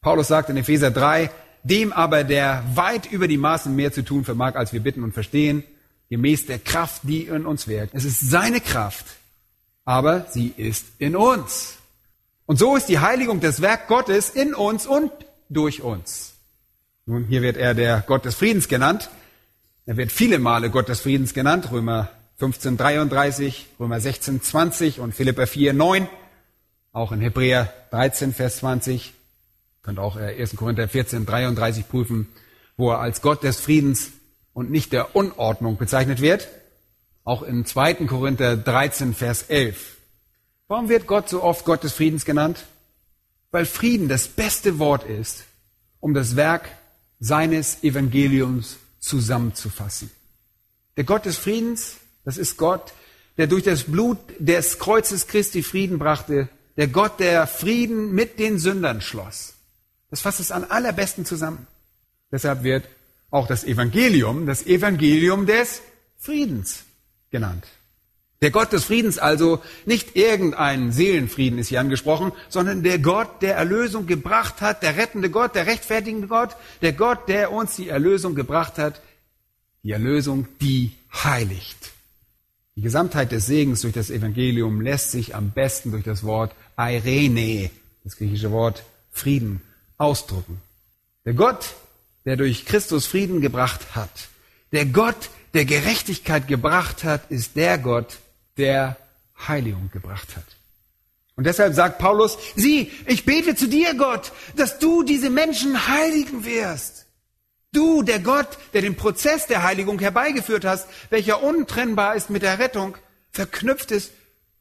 [0.00, 1.30] Paulus sagt in Epheser 3,
[1.64, 5.14] dem aber, der weit über die Maßen mehr zu tun vermag, als wir bitten und
[5.14, 5.64] verstehen,
[6.10, 7.94] gemäß der Kraft, die in uns wirkt.
[7.94, 9.06] Es ist seine Kraft,
[9.84, 11.76] aber sie ist in uns.
[12.46, 15.10] Und so ist die Heiligung das Werk Gottes in uns und
[15.48, 16.34] durch uns.
[17.06, 19.10] Nun, hier wird er der Gott des Friedens genannt.
[19.84, 21.70] Er wird viele Male Gott des Friedens genannt.
[21.70, 26.08] Römer 15, 33, Römer 16, 20 und Philippa 4, 9.
[26.92, 29.12] Auch in Hebräer 13, Vers 20.
[29.82, 30.52] Könnt auch 1.
[30.52, 32.28] Äh, Korinther 14, 33 prüfen,
[32.76, 34.10] wo er als Gott des Friedens
[34.56, 36.48] und nicht der Unordnung bezeichnet wird.
[37.24, 38.06] Auch in 2.
[38.06, 39.98] Korinther 13, Vers 11.
[40.66, 42.64] Warum wird Gott so oft Gott des Friedens genannt?
[43.50, 45.44] Weil Frieden das beste Wort ist,
[46.00, 46.70] um das Werk
[47.20, 50.10] seines Evangeliums zusammenzufassen.
[50.96, 52.94] Der Gott des Friedens, das ist Gott,
[53.36, 58.58] der durch das Blut des Kreuzes Christi Frieden brachte, der Gott, der Frieden mit den
[58.58, 59.52] Sündern schloss.
[60.08, 61.66] Das fasst es am allerbesten zusammen.
[62.32, 62.88] Deshalb wird
[63.30, 65.82] auch das Evangelium das Evangelium des
[66.18, 66.84] Friedens
[67.30, 67.66] genannt.
[68.42, 73.56] Der Gott des Friedens also nicht irgendein Seelenfrieden ist hier angesprochen, sondern der Gott, der
[73.56, 78.34] Erlösung gebracht hat, der rettende Gott, der rechtfertigende Gott, der Gott, der uns die Erlösung
[78.34, 79.00] gebracht hat,
[79.82, 80.92] die Erlösung, die
[81.24, 81.92] heiligt.
[82.76, 87.70] Die Gesamtheit des Segens durch das Evangelium lässt sich am besten durch das Wort Eirene,
[88.04, 89.62] das griechische Wort Frieden,
[89.96, 90.60] ausdrücken.
[91.24, 91.74] Der Gott,
[92.26, 94.10] der durch Christus Frieden gebracht hat,
[94.72, 98.18] der Gott, der Gerechtigkeit gebracht hat, ist der Gott,
[98.58, 98.96] der
[99.48, 100.44] Heiligung gebracht hat.
[101.36, 106.44] Und deshalb sagt Paulus, sieh, ich bete zu dir, Gott, dass du diese Menschen heiligen
[106.44, 107.06] wirst.
[107.72, 112.58] Du, der Gott, der den Prozess der Heiligung herbeigeführt hast, welcher untrennbar ist mit der
[112.58, 112.96] Rettung,
[113.30, 114.12] verknüpft ist,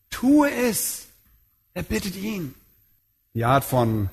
[0.09, 1.05] tue es.
[1.73, 2.53] Er bittet ihn.
[3.33, 4.09] Die Art von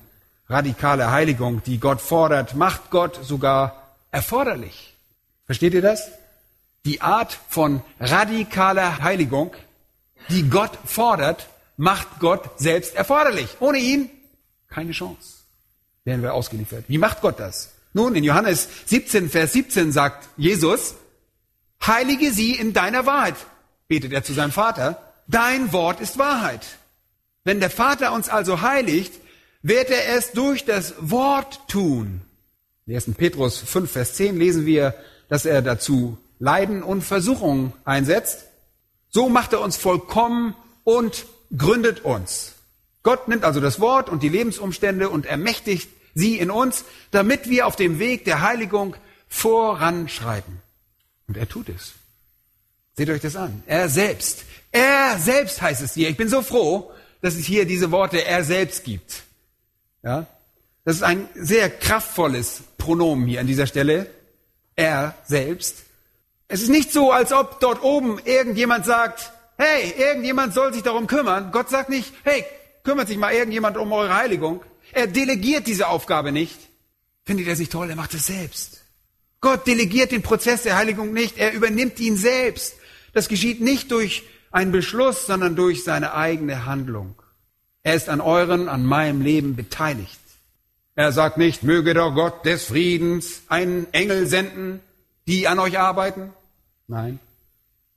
[0.47, 4.93] radikale Heiligung, die Gott fordert, macht Gott sogar erforderlich.
[5.45, 6.11] Versteht ihr das?
[6.85, 9.53] Die Art von radikaler Heiligung,
[10.29, 13.57] die Gott fordert, macht Gott selbst erforderlich.
[13.59, 14.09] Ohne ihn
[14.69, 15.35] keine Chance.
[16.03, 16.85] Werden wir ausgeliefert.
[16.87, 17.71] Wie macht Gott das?
[17.93, 20.95] Nun, in Johannes 17, Vers 17 sagt Jesus,
[21.85, 23.35] heilige sie in deiner Wahrheit,
[23.87, 26.65] betet er zu seinem Vater, dein Wort ist Wahrheit.
[27.43, 29.13] Wenn der Vater uns also heiligt,
[29.63, 32.21] wird er es durch das Wort tun.
[32.85, 33.11] In 1.
[33.17, 34.93] Petrus 5, Vers 10 lesen wir,
[35.29, 38.45] dass er dazu Leiden und Versuchungen einsetzt.
[39.09, 41.25] So macht er uns vollkommen und
[41.57, 42.53] gründet uns.
[43.03, 47.65] Gott nimmt also das Wort und die Lebensumstände und ermächtigt sie in uns, damit wir
[47.65, 48.95] auf dem Weg der Heiligung
[49.29, 50.61] voranschreiten.
[51.27, 51.93] Und er tut es.
[52.95, 53.63] Seht euch das an.
[53.65, 54.43] Er selbst.
[54.71, 56.09] Er selbst heißt es hier.
[56.09, 59.23] Ich bin so froh, dass es hier diese Worte er selbst gibt.
[60.03, 60.27] Ja?
[60.85, 64.07] Das ist ein sehr kraftvolles Pronomen hier an dieser Stelle.
[64.75, 65.83] Er selbst.
[66.47, 71.07] Es ist nicht so, als ob dort oben irgendjemand sagt, hey, irgendjemand soll sich darum
[71.07, 71.51] kümmern.
[71.51, 72.43] Gott sagt nicht, hey,
[72.83, 74.61] kümmert sich mal irgendjemand um eure Heiligung.
[74.91, 76.59] Er delegiert diese Aufgabe nicht.
[77.25, 77.89] Findet er sich toll?
[77.89, 78.81] Er macht es selbst.
[79.39, 81.37] Gott delegiert den Prozess der Heiligung nicht.
[81.37, 82.75] Er übernimmt ihn selbst.
[83.13, 87.15] Das geschieht nicht durch einen Beschluss, sondern durch seine eigene Handlung.
[87.83, 90.19] Er ist an euren, an meinem Leben beteiligt.
[90.95, 94.79] Er sagt nicht, möge der Gott des Friedens einen Engel senden,
[95.27, 96.31] die an euch arbeiten.
[96.87, 97.19] Nein.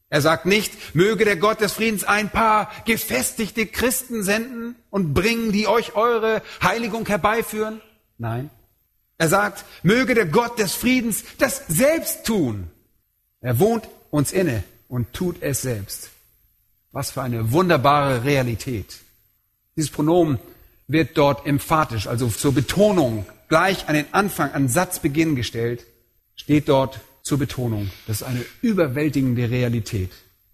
[0.08, 5.52] Er sagt nicht, möge der Gott des Friedens ein paar gefestigte Christen senden und bringen,
[5.52, 7.80] die euch eure Heiligung herbeiführen.
[8.18, 8.50] Nein.
[9.18, 12.70] Er sagt, möge der Gott des Friedens das selbst tun.
[13.40, 16.10] Er wohnt uns inne und tut es selbst.
[16.92, 18.98] Was für eine wunderbare Realität.
[19.76, 20.38] Dieses Pronomen
[20.88, 25.84] wird dort emphatisch, also zur Betonung, gleich an den Anfang, an Satzbeginn gestellt,
[26.34, 27.90] steht dort zur Betonung.
[28.06, 30.10] Das ist eine überwältigende Realität.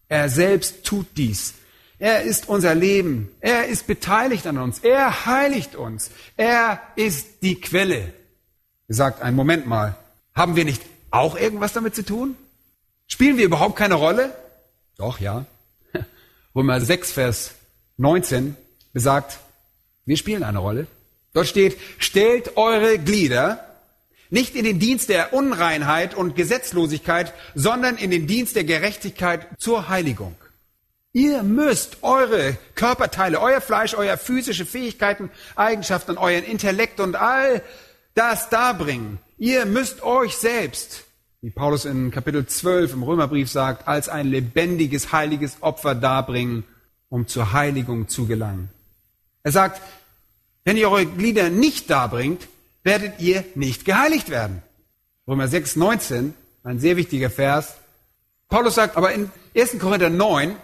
[0.09, 1.55] Er selbst tut dies.
[1.99, 3.29] Er ist unser Leben.
[3.41, 4.81] Er ist beteiligt an uns.
[4.81, 6.11] Er heiligt uns.
[6.37, 8.13] Er ist die Quelle.
[8.89, 9.97] Er sagt, einen Moment mal,
[10.35, 12.37] haben wir nicht auch irgendwas damit zu tun?
[13.07, 14.35] Spielen wir überhaupt keine Rolle?
[14.97, 15.47] Doch, ja.
[16.57, 17.53] Römer 6, Vers
[17.99, 18.57] 19
[18.93, 19.39] besagt,
[20.05, 20.87] wir spielen eine Rolle.
[21.33, 23.67] Dort steht, stellt eure Glieder
[24.33, 29.91] nicht in den Dienst der Unreinheit und Gesetzlosigkeit, sondern in den Dienst der Gerechtigkeit zur
[29.91, 30.35] Heiligung.
[31.13, 37.61] Ihr müsst eure Körperteile, euer Fleisch, euer physische Fähigkeiten, Eigenschaften, euren Intellekt und all
[38.15, 39.19] das darbringen.
[39.37, 41.05] Ihr müsst euch selbst,
[41.43, 46.65] wie Paulus in Kapitel 12 im Römerbrief sagt, als ein lebendiges, heiliges Opfer darbringen,
[47.11, 48.71] um zur Heiligung zu gelangen.
[49.43, 49.81] Er sagt,
[50.65, 52.49] wenn ihr eure Glieder nicht darbringt,
[52.85, 54.63] werdet ihr nicht geheiligt werden.
[55.27, 56.35] Römer 6, 19,
[56.65, 57.75] ein sehr wichtiger Vers.
[58.49, 59.79] Paulus sagt aber in 1.
[59.79, 60.57] Korinther 9,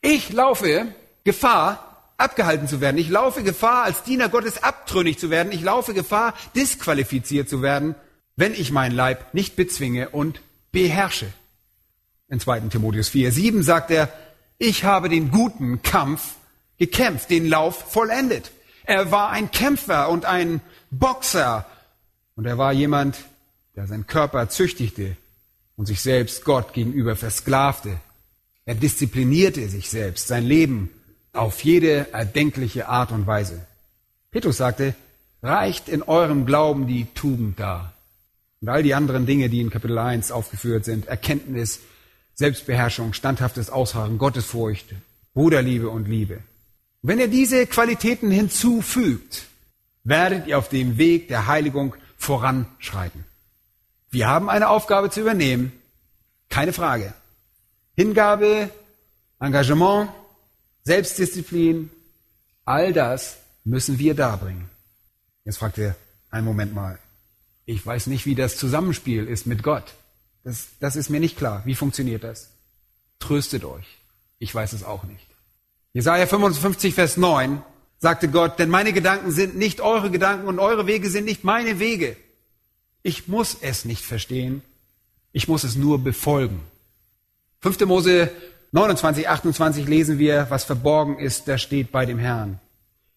[0.00, 0.88] ich laufe
[1.24, 2.98] Gefahr, abgehalten zu werden.
[2.98, 5.52] Ich laufe Gefahr, als Diener Gottes abtrünnig zu werden.
[5.52, 7.94] Ich laufe Gefahr, disqualifiziert zu werden,
[8.36, 10.40] wenn ich meinen Leib nicht bezwinge und
[10.72, 11.26] beherrsche.
[12.28, 12.60] In 2.
[12.60, 14.12] Timotheus 4, 7 sagt er,
[14.58, 16.35] ich habe den guten Kampf
[16.78, 18.50] gekämpft, den Lauf vollendet.
[18.84, 20.60] Er war ein Kämpfer und ein
[20.90, 21.66] Boxer.
[22.36, 23.18] Und er war jemand,
[23.74, 25.16] der seinen Körper züchtigte
[25.76, 27.98] und sich selbst Gott gegenüber versklavte.
[28.64, 30.90] Er disziplinierte sich selbst, sein Leben
[31.32, 33.66] auf jede erdenkliche Art und Weise.
[34.30, 34.94] Petrus sagte,
[35.42, 37.92] reicht in eurem Glauben die Tugend dar.
[38.60, 41.80] Und all die anderen Dinge, die in Kapitel 1 aufgeführt sind, Erkenntnis,
[42.34, 44.94] Selbstbeherrschung, standhaftes Ausharren, Gottesfurcht,
[45.34, 46.40] Bruderliebe und Liebe.
[47.06, 49.46] Wenn ihr diese Qualitäten hinzufügt,
[50.02, 53.24] werdet ihr auf dem Weg der Heiligung voranschreiten.
[54.10, 55.70] Wir haben eine Aufgabe zu übernehmen,
[56.48, 57.14] keine Frage.
[57.94, 58.70] Hingabe,
[59.38, 60.10] Engagement,
[60.82, 61.90] Selbstdisziplin,
[62.64, 64.68] all das müssen wir darbringen.
[65.44, 65.94] Jetzt fragt ihr,
[66.32, 66.98] einen Moment mal,
[67.66, 69.94] ich weiß nicht, wie das Zusammenspiel ist mit Gott.
[70.42, 71.62] Das, das ist mir nicht klar.
[71.66, 72.50] Wie funktioniert das?
[73.20, 73.86] Tröstet euch.
[74.40, 75.35] Ich weiß es auch nicht.
[75.96, 77.62] Jesaja 55, Vers 9
[77.96, 81.78] sagte Gott, denn meine Gedanken sind nicht eure Gedanken und eure Wege sind nicht meine
[81.78, 82.16] Wege.
[83.02, 84.60] Ich muss es nicht verstehen.
[85.32, 86.60] Ich muss es nur befolgen.
[87.60, 87.86] 5.
[87.86, 88.30] Mose
[88.72, 92.60] 29, 28 lesen wir, was verborgen ist, da steht bei dem Herrn.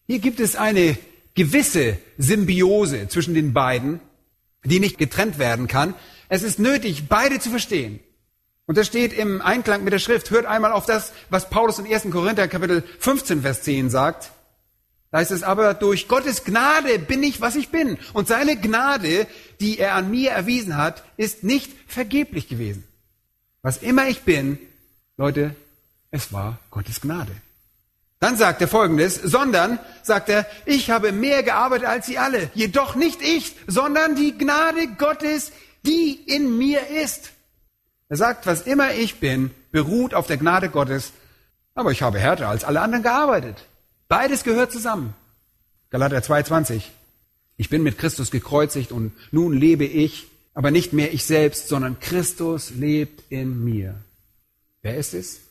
[0.07, 0.97] Hier gibt es eine
[1.35, 3.99] gewisse Symbiose zwischen den beiden,
[4.63, 5.95] die nicht getrennt werden kann.
[6.29, 7.99] Es ist nötig, beide zu verstehen.
[8.69, 10.29] Und das steht im Einklang mit der Schrift.
[10.29, 12.11] Hört einmal auf das, was Paulus in 1.
[12.11, 14.29] Korinther Kapitel 15, Vers 10 sagt.
[15.09, 17.97] Da heißt es aber, durch Gottes Gnade bin ich, was ich bin.
[18.13, 19.25] Und seine Gnade,
[19.59, 22.83] die er an mir erwiesen hat, ist nicht vergeblich gewesen.
[23.63, 24.59] Was immer ich bin,
[25.17, 25.55] Leute,
[26.11, 27.31] es war Gottes Gnade.
[28.19, 32.51] Dann sagt er folgendes, sondern, sagt er, ich habe mehr gearbeitet als sie alle.
[32.53, 35.53] Jedoch nicht ich, sondern die Gnade Gottes,
[35.83, 37.31] die in mir ist.
[38.09, 41.13] Er sagt, was immer ich bin, beruht auf der Gnade Gottes,
[41.75, 43.65] aber ich habe härter als alle anderen gearbeitet.
[44.07, 45.13] Beides gehört zusammen.
[45.91, 46.81] Galater 2,20.
[47.57, 51.99] Ich bin mit Christus gekreuzigt und nun lebe ich, aber nicht mehr ich selbst, sondern
[51.99, 53.95] Christus lebt in mir.
[54.81, 55.41] Wer ist es?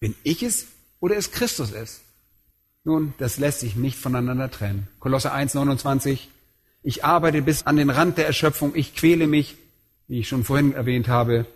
[0.00, 0.66] Bin ich es
[0.98, 2.00] oder ist Christus es?
[2.82, 4.88] Nun, das lässt sich nicht voneinander trennen.
[4.98, 6.18] Kolosse 1,29.
[6.82, 8.74] Ich arbeite bis an den Rand der Erschöpfung.
[8.74, 9.56] Ich quäle mich,
[10.08, 11.46] wie ich schon vorhin erwähnt habe.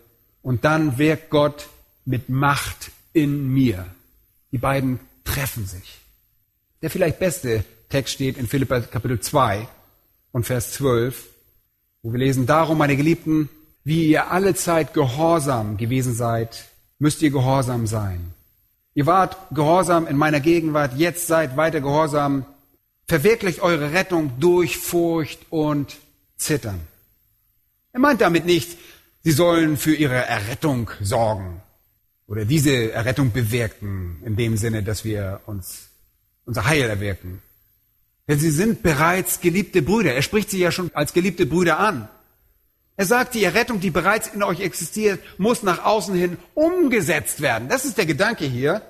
[0.42, 1.68] Und dann wirkt Gott
[2.04, 3.86] mit Macht in mir.
[4.52, 5.98] Die beiden treffen sich.
[6.82, 9.68] Der vielleicht beste Text steht in Philippa Kapitel 2
[10.32, 11.26] und Vers 12,
[12.02, 13.48] wo wir lesen, darum, meine Geliebten,
[13.84, 16.64] wie ihr alle Zeit gehorsam gewesen seid,
[16.98, 18.34] müsst ihr gehorsam sein.
[18.94, 22.44] Ihr wart gehorsam in meiner Gegenwart, jetzt seid weiter gehorsam.
[23.06, 25.96] Verwirklicht eure Rettung durch Furcht und
[26.36, 26.80] Zittern.
[27.92, 28.78] Er meint damit nicht,
[29.22, 31.62] sie sollen für ihre Errettung sorgen
[32.26, 35.88] oder diese Errettung bewirken, in dem Sinne, dass wir uns
[36.44, 37.42] unser Heil erwirken.
[38.28, 40.14] Denn sie sind bereits geliebte Brüder.
[40.14, 42.08] Er spricht sie ja schon als geliebte Brüder an.
[42.96, 47.68] Er sagt, die Errettung, die bereits in euch existiert, muss nach außen hin umgesetzt werden.
[47.68, 48.82] Das ist der Gedanke hier.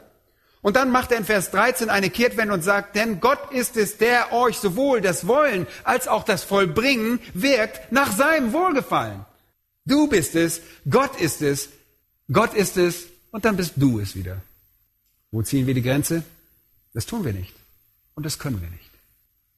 [0.62, 3.97] Und dann macht er in Vers 13 eine Kehrtwende und sagt, denn Gott ist es,
[3.97, 9.24] der euch sowohl das Wollen als auch das Vollbringen wirkt nach seinem Wohlgefallen.
[9.85, 11.68] Du bist es, Gott ist es,
[12.33, 14.41] Gott ist es und dann bist du es wieder.
[15.31, 16.22] Wo ziehen wir die Grenze?
[16.93, 17.55] Das tun wir nicht.
[18.14, 18.91] Und das können wir nicht.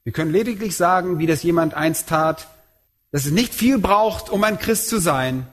[0.05, 2.49] Wir können lediglich sagen, wie das jemand einst tat,
[3.11, 5.47] dass es nicht viel braucht, um ein Christ zu sein.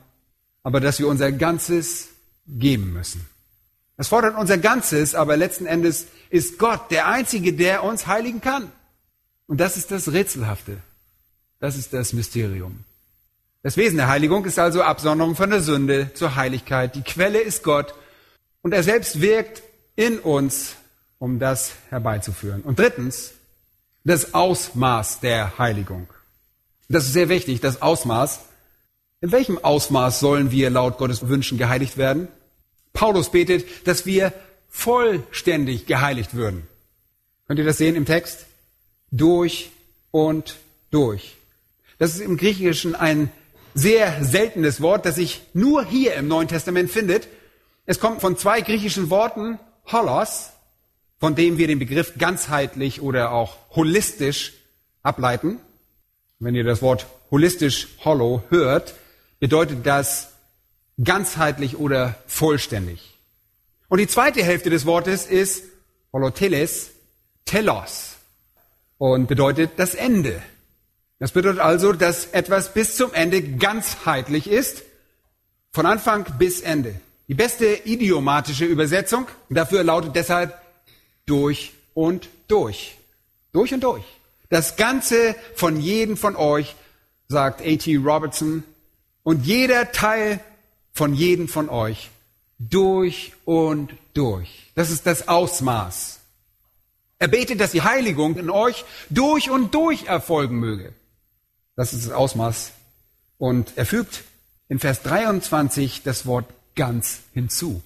[0.63, 2.09] aber dass wir unser Ganzes
[2.47, 3.25] geben müssen.
[3.97, 8.71] Es fordert unser Ganzes, aber letzten Endes ist Gott der Einzige, der uns heiligen kann.
[9.47, 10.77] Und das ist das Rätselhafte.
[11.59, 12.85] Das ist das Mysterium.
[13.61, 16.95] Das Wesen der Heiligung ist also Absonderung von der Sünde zur Heiligkeit.
[16.95, 17.93] Die Quelle ist Gott
[18.61, 19.63] und er selbst wirkt
[19.97, 20.75] in uns,
[21.17, 22.61] um das herbeizuführen.
[22.61, 23.33] Und drittens,
[24.05, 26.07] das Ausmaß der Heiligung.
[26.87, 28.39] Das ist sehr wichtig, das Ausmaß.
[29.19, 32.29] In welchem Ausmaß sollen wir laut Gottes Wünschen geheiligt werden?
[32.93, 34.31] Paulus betet, dass wir
[34.69, 36.65] vollständig geheiligt würden.
[37.45, 38.45] Könnt ihr das sehen im Text?
[39.11, 39.71] Durch
[40.11, 40.55] und
[40.91, 41.35] durch.
[41.97, 43.29] Das ist im Griechischen ein
[43.79, 47.27] sehr seltenes Wort, das sich nur hier im Neuen Testament findet.
[47.85, 49.57] Es kommt von zwei griechischen Worten,
[49.91, 50.49] holos,
[51.19, 54.53] von dem wir den Begriff ganzheitlich oder auch holistisch
[55.01, 55.59] ableiten.
[56.39, 58.95] Wenn ihr das Wort holistisch, hollow hört,
[59.39, 60.33] bedeutet das
[61.01, 63.17] ganzheitlich oder vollständig.
[63.87, 65.63] Und die zweite Hälfte des Wortes ist
[66.11, 66.91] holoteles,
[67.45, 68.17] telos
[68.97, 70.41] und bedeutet das Ende.
[71.19, 74.83] Das bedeutet also, dass etwas bis zum Ende ganzheitlich ist,
[75.71, 76.95] von Anfang bis Ende.
[77.27, 80.59] Die beste idiomatische Übersetzung dafür lautet deshalb
[81.25, 82.97] durch und durch.
[83.51, 84.03] Durch und durch.
[84.49, 86.75] Das Ganze von jedem von euch,
[87.27, 87.97] sagt A.T.
[87.97, 88.63] Robertson,
[89.21, 90.39] und jeder Teil
[90.93, 92.09] von jedem von euch,
[92.57, 94.71] durch und durch.
[94.73, 96.19] Das ist das Ausmaß.
[97.19, 100.93] Er betet, dass die Heiligung in euch durch und durch erfolgen möge.
[101.79, 102.73] Das ist das Ausmaß.
[103.37, 104.25] Und er fügt
[104.67, 106.43] in Vers 23 das Wort
[106.75, 107.81] ganz hinzu.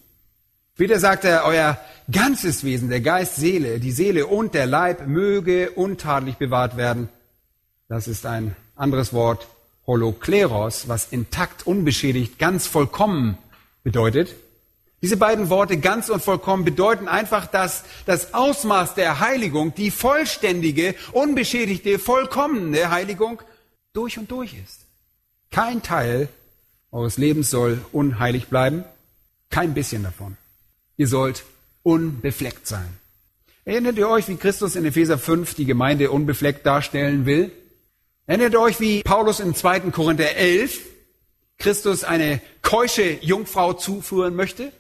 [0.75, 1.77] Wieder sagt er, euer
[2.11, 7.07] ganzes Wesen, der Geist, Seele, die Seele und der Leib möge untadelig bewahrt werden.
[7.87, 9.45] Das ist ein anderes Wort,
[9.85, 13.37] Holokleros, was intakt, unbeschädigt, ganz vollkommen
[13.83, 14.33] bedeutet.
[15.03, 20.95] Diese beiden Worte ganz und vollkommen bedeuten einfach, dass das Ausmaß der Heiligung, die vollständige,
[21.11, 23.39] unbeschädigte, vollkommene Heiligung
[23.93, 24.81] durch und durch ist.
[25.51, 26.27] Kein Teil
[26.91, 28.83] eures Lebens soll unheilig bleiben,
[29.49, 30.37] kein bisschen davon.
[30.97, 31.43] Ihr sollt
[31.83, 32.97] unbefleckt sein.
[33.65, 37.51] Erinnert ihr euch, wie Christus in Epheser 5 die Gemeinde unbefleckt darstellen will?
[38.27, 39.91] Erinnert ihr euch, wie Paulus in 2.
[39.91, 40.79] Korinther 11
[41.57, 44.71] Christus eine keusche Jungfrau zuführen möchte?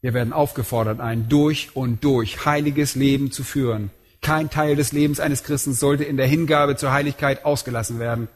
[0.00, 3.90] Wir werden aufgefordert, ein durch und durch heiliges Leben zu führen.
[4.24, 8.28] Kein Teil des Lebens eines Christen sollte in der Hingabe zur Heiligkeit ausgelassen werden.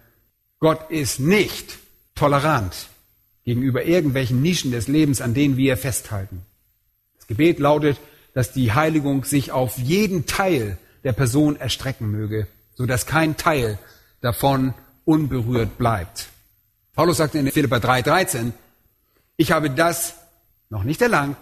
[0.60, 1.78] Gott ist nicht
[2.14, 2.88] tolerant
[3.46, 6.42] gegenüber irgendwelchen Nischen des Lebens, an denen wir festhalten.
[7.16, 7.96] Das Gebet lautet,
[8.34, 13.78] dass die Heiligung sich auf jeden Teil der Person erstrecken möge, so dass kein Teil
[14.20, 14.74] davon
[15.06, 16.28] unberührt bleibt.
[16.94, 18.52] Paulus sagte in Philippa 3,13,
[19.38, 20.16] ich habe das
[20.68, 21.38] noch nicht erlangt,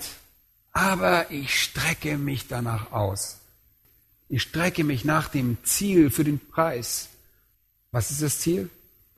[0.72, 3.38] aber ich strecke mich danach aus.
[4.28, 7.08] Ich strecke mich nach dem Ziel für den Preis.
[7.92, 8.68] Was ist das Ziel?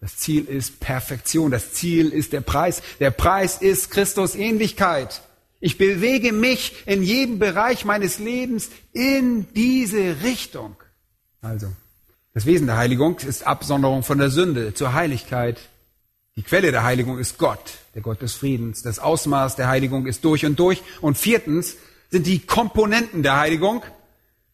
[0.00, 1.50] Das Ziel ist Perfektion.
[1.50, 2.82] Das Ziel ist der Preis.
[3.00, 5.22] Der Preis ist Christus Ähnlichkeit.
[5.60, 10.76] Ich bewege mich in jedem Bereich meines Lebens in diese Richtung.
[11.40, 11.72] Also,
[12.32, 15.58] das Wesen der Heiligung ist Absonderung von der Sünde zur Heiligkeit.
[16.36, 18.82] Die Quelle der Heiligung ist Gott, der Gott des Friedens.
[18.82, 20.82] Das Ausmaß der Heiligung ist durch und durch.
[21.00, 21.76] Und viertens
[22.10, 23.82] sind die Komponenten der Heiligung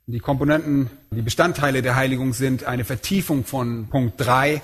[0.07, 4.61] die Komponenten, die Bestandteile der Heiligung sind eine Vertiefung von Punkt 3.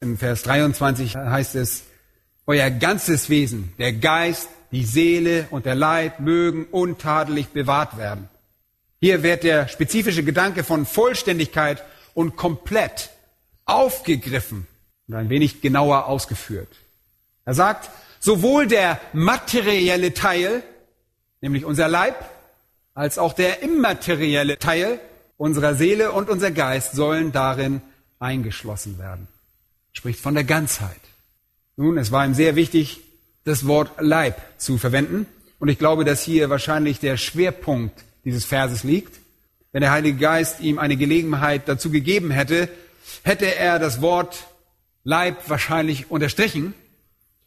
[0.00, 1.84] In Vers 23 heißt es,
[2.46, 8.28] euer ganzes Wesen, der Geist, die Seele und der Leib mögen untadelig bewahrt werden.
[9.00, 11.84] Hier wird der spezifische Gedanke von Vollständigkeit
[12.14, 13.10] und komplett
[13.66, 14.66] aufgegriffen
[15.08, 16.68] und ein wenig genauer ausgeführt.
[17.44, 20.62] Er sagt, sowohl der materielle Teil,
[21.42, 22.16] nämlich unser Leib,
[22.94, 25.00] als auch der immaterielle Teil
[25.36, 27.82] unserer Seele und unser Geist sollen darin
[28.20, 29.28] eingeschlossen werden.
[29.92, 31.00] Spricht von der Ganzheit.
[31.76, 33.00] Nun, es war ihm sehr wichtig,
[33.44, 35.26] das Wort Leib zu verwenden.
[35.58, 39.20] Und ich glaube, dass hier wahrscheinlich der Schwerpunkt dieses Verses liegt.
[39.72, 42.68] Wenn der Heilige Geist ihm eine Gelegenheit dazu gegeben hätte,
[43.22, 44.46] hätte er das Wort
[45.02, 46.74] Leib wahrscheinlich unterstrichen.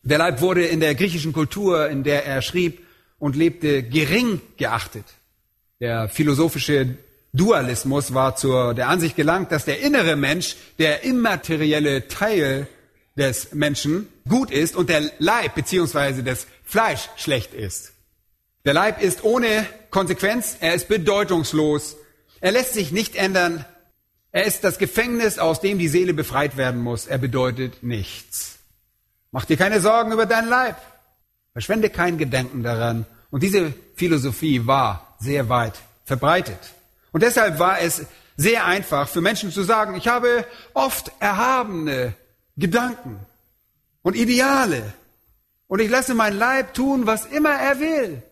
[0.04, 2.86] Der Leib wurde in der griechischen Kultur, in der er schrieb
[3.18, 5.06] und lebte, gering geachtet.
[5.80, 6.98] Der philosophische
[7.34, 12.68] Dualismus war zur der Ansicht gelangt, dass der innere Mensch, der immaterielle Teil
[13.16, 17.94] des Menschen gut ist und der Leib beziehungsweise das Fleisch schlecht ist.
[18.66, 21.96] Der Leib ist ohne Konsequenz, er ist bedeutungslos,
[22.42, 23.66] er lässt sich nicht ändern,
[24.32, 28.58] er ist das Gefängnis, aus dem die Seele befreit werden muss, er bedeutet nichts.
[29.32, 30.78] Mach dir keine Sorgen über deinen Leib.
[31.54, 33.06] Verschwende kein Gedenken daran.
[33.30, 35.74] Und diese Philosophie war sehr weit
[36.06, 36.60] verbreitet.
[37.12, 38.06] Und deshalb war es
[38.36, 42.14] sehr einfach für Menschen zu sagen, ich habe oft erhabene
[42.56, 43.20] Gedanken
[44.04, 44.94] und Ideale.
[45.68, 48.24] Und ich lasse mein Leib tun, was immer er will.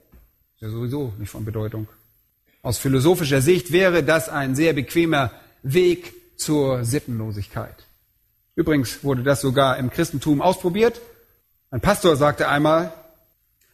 [0.55, 1.87] Ist ja sowieso nicht von Bedeutung.
[2.61, 5.31] Aus philosophischer Sicht wäre das ein sehr bequemer
[5.63, 7.85] Weg zur Sittenlosigkeit.
[8.55, 11.01] Übrigens wurde das sogar im Christentum ausprobiert.
[11.71, 12.93] Ein Pastor sagte einmal,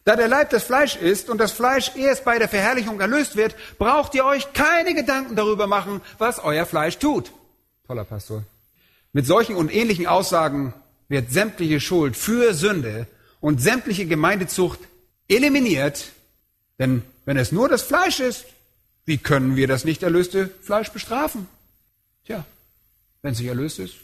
[0.04, 3.54] da der Leib das Fleisch ist und das Fleisch erst bei der Verherrlichung erlöst wird,
[3.78, 7.32] braucht ihr euch keine Gedanken darüber machen, was euer Fleisch tut.
[7.86, 8.42] Toller Pastor.
[9.12, 10.74] Mit solchen und ähnlichen Aussagen
[11.08, 13.06] wird sämtliche Schuld für Sünde
[13.40, 14.80] und sämtliche Gemeindezucht
[15.28, 16.06] eliminiert,
[16.78, 18.46] denn wenn es nur das Fleisch ist,
[19.04, 21.46] wie können wir das nicht erlöste Fleisch bestrafen?
[22.24, 22.44] Tja,
[23.20, 23.94] wenn es nicht erlöst ist.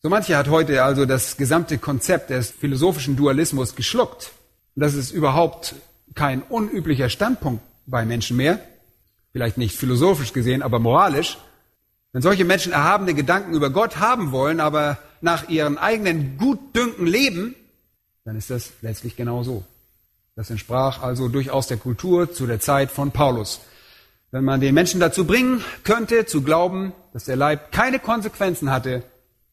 [0.00, 4.32] So mancher hat heute also das gesamte Konzept des philosophischen Dualismus geschluckt.
[4.74, 5.74] Das ist überhaupt
[6.14, 8.60] kein unüblicher Standpunkt bei Menschen mehr.
[9.32, 11.38] Vielleicht nicht philosophisch gesehen, aber moralisch.
[12.12, 17.54] Wenn solche Menschen erhabene Gedanken über Gott haben wollen, aber nach ihren eigenen Gutdünken leben,
[18.24, 19.64] dann ist das letztlich genau so.
[20.36, 23.60] Das entsprach also durchaus der Kultur zu der Zeit von Paulus.
[24.30, 29.02] Wenn man den Menschen dazu bringen könnte, zu glauben, dass der Leib keine Konsequenzen hatte,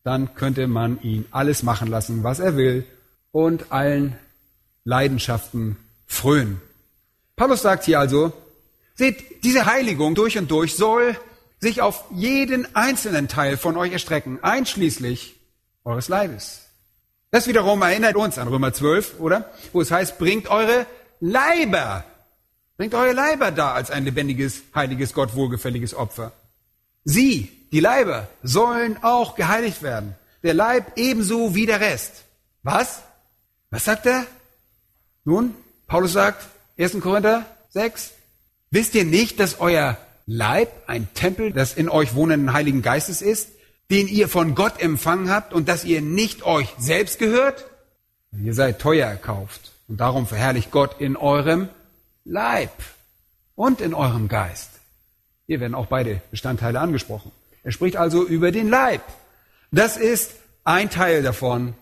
[0.03, 2.85] dann könnte man ihn alles machen lassen, was er will
[3.31, 4.17] und allen
[4.85, 5.77] Leidenschaften
[6.07, 6.61] frönen.
[7.35, 8.31] Paulus sagt hier also,
[8.93, 11.17] seht, diese Heiligung durch und durch soll
[11.59, 15.35] sich auf jeden einzelnen Teil von euch erstrecken, einschließlich
[15.83, 16.61] eures Leibes.
[17.31, 19.51] Das wiederum erinnert uns an Römer 12, oder?
[19.73, 20.85] Wo es heißt, bringt eure
[21.19, 22.03] Leiber,
[22.77, 26.31] bringt eure Leiber da als ein lebendiges, heiliges, Gott wohlgefälliges Opfer.
[27.03, 30.15] Sie, die Leiber, sollen auch geheiligt werden.
[30.43, 32.23] Der Leib ebenso wie der Rest.
[32.63, 33.01] Was?
[33.71, 34.25] Was sagt er?
[35.25, 35.55] Nun,
[35.87, 36.47] Paulus sagt,
[36.77, 36.99] 1.
[37.01, 38.11] Korinther 6,
[38.69, 39.97] wisst ihr nicht, dass euer
[40.27, 43.49] Leib ein Tempel des in euch wohnenden Heiligen Geistes ist,
[43.89, 47.65] den ihr von Gott empfangen habt und dass ihr nicht euch selbst gehört?
[48.31, 51.69] Ihr seid teuer erkauft und darum verherrlicht Gott in eurem
[52.23, 52.71] Leib
[53.55, 54.69] und in eurem Geist.
[55.47, 57.31] Hier werden auch beide Bestandteile angesprochen.
[57.63, 59.01] Er spricht also über den Leib.
[59.71, 61.73] Das ist ein Teil davon,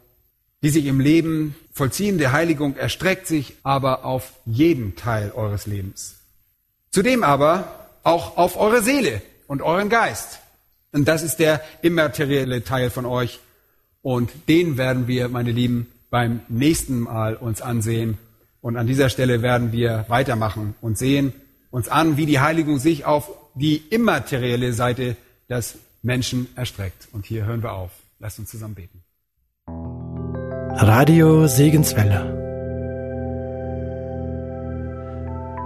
[0.63, 6.15] die sich im Leben vollziehende Heiligung erstreckt sich aber auf jeden Teil eures Lebens.
[6.89, 10.39] Zudem aber auch auf eure Seele und euren Geist.
[10.93, 13.39] Und das ist der immaterielle Teil von euch.
[14.01, 18.17] Und den werden wir, meine Lieben, beim nächsten Mal uns ansehen.
[18.61, 21.33] Und an dieser Stelle werden wir weitermachen und sehen
[21.71, 25.17] uns an, wie die Heiligung sich auf die immaterielle Seite
[25.49, 27.07] des Menschen erstreckt.
[27.11, 27.91] Und hier hören wir auf.
[28.19, 29.02] Lasst uns zusammen beten.
[30.75, 32.25] Radio Segenswelle.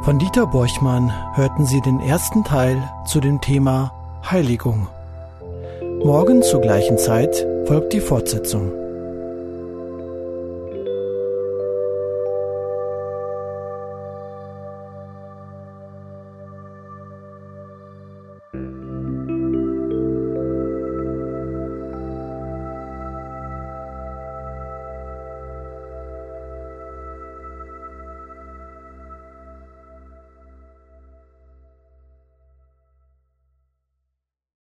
[0.03, 3.93] Von Dieter Borchmann hörten Sie den ersten Teil zu dem Thema
[4.29, 4.87] Heiligung.
[6.03, 8.71] Morgen zur gleichen Zeit folgt die Fortsetzung.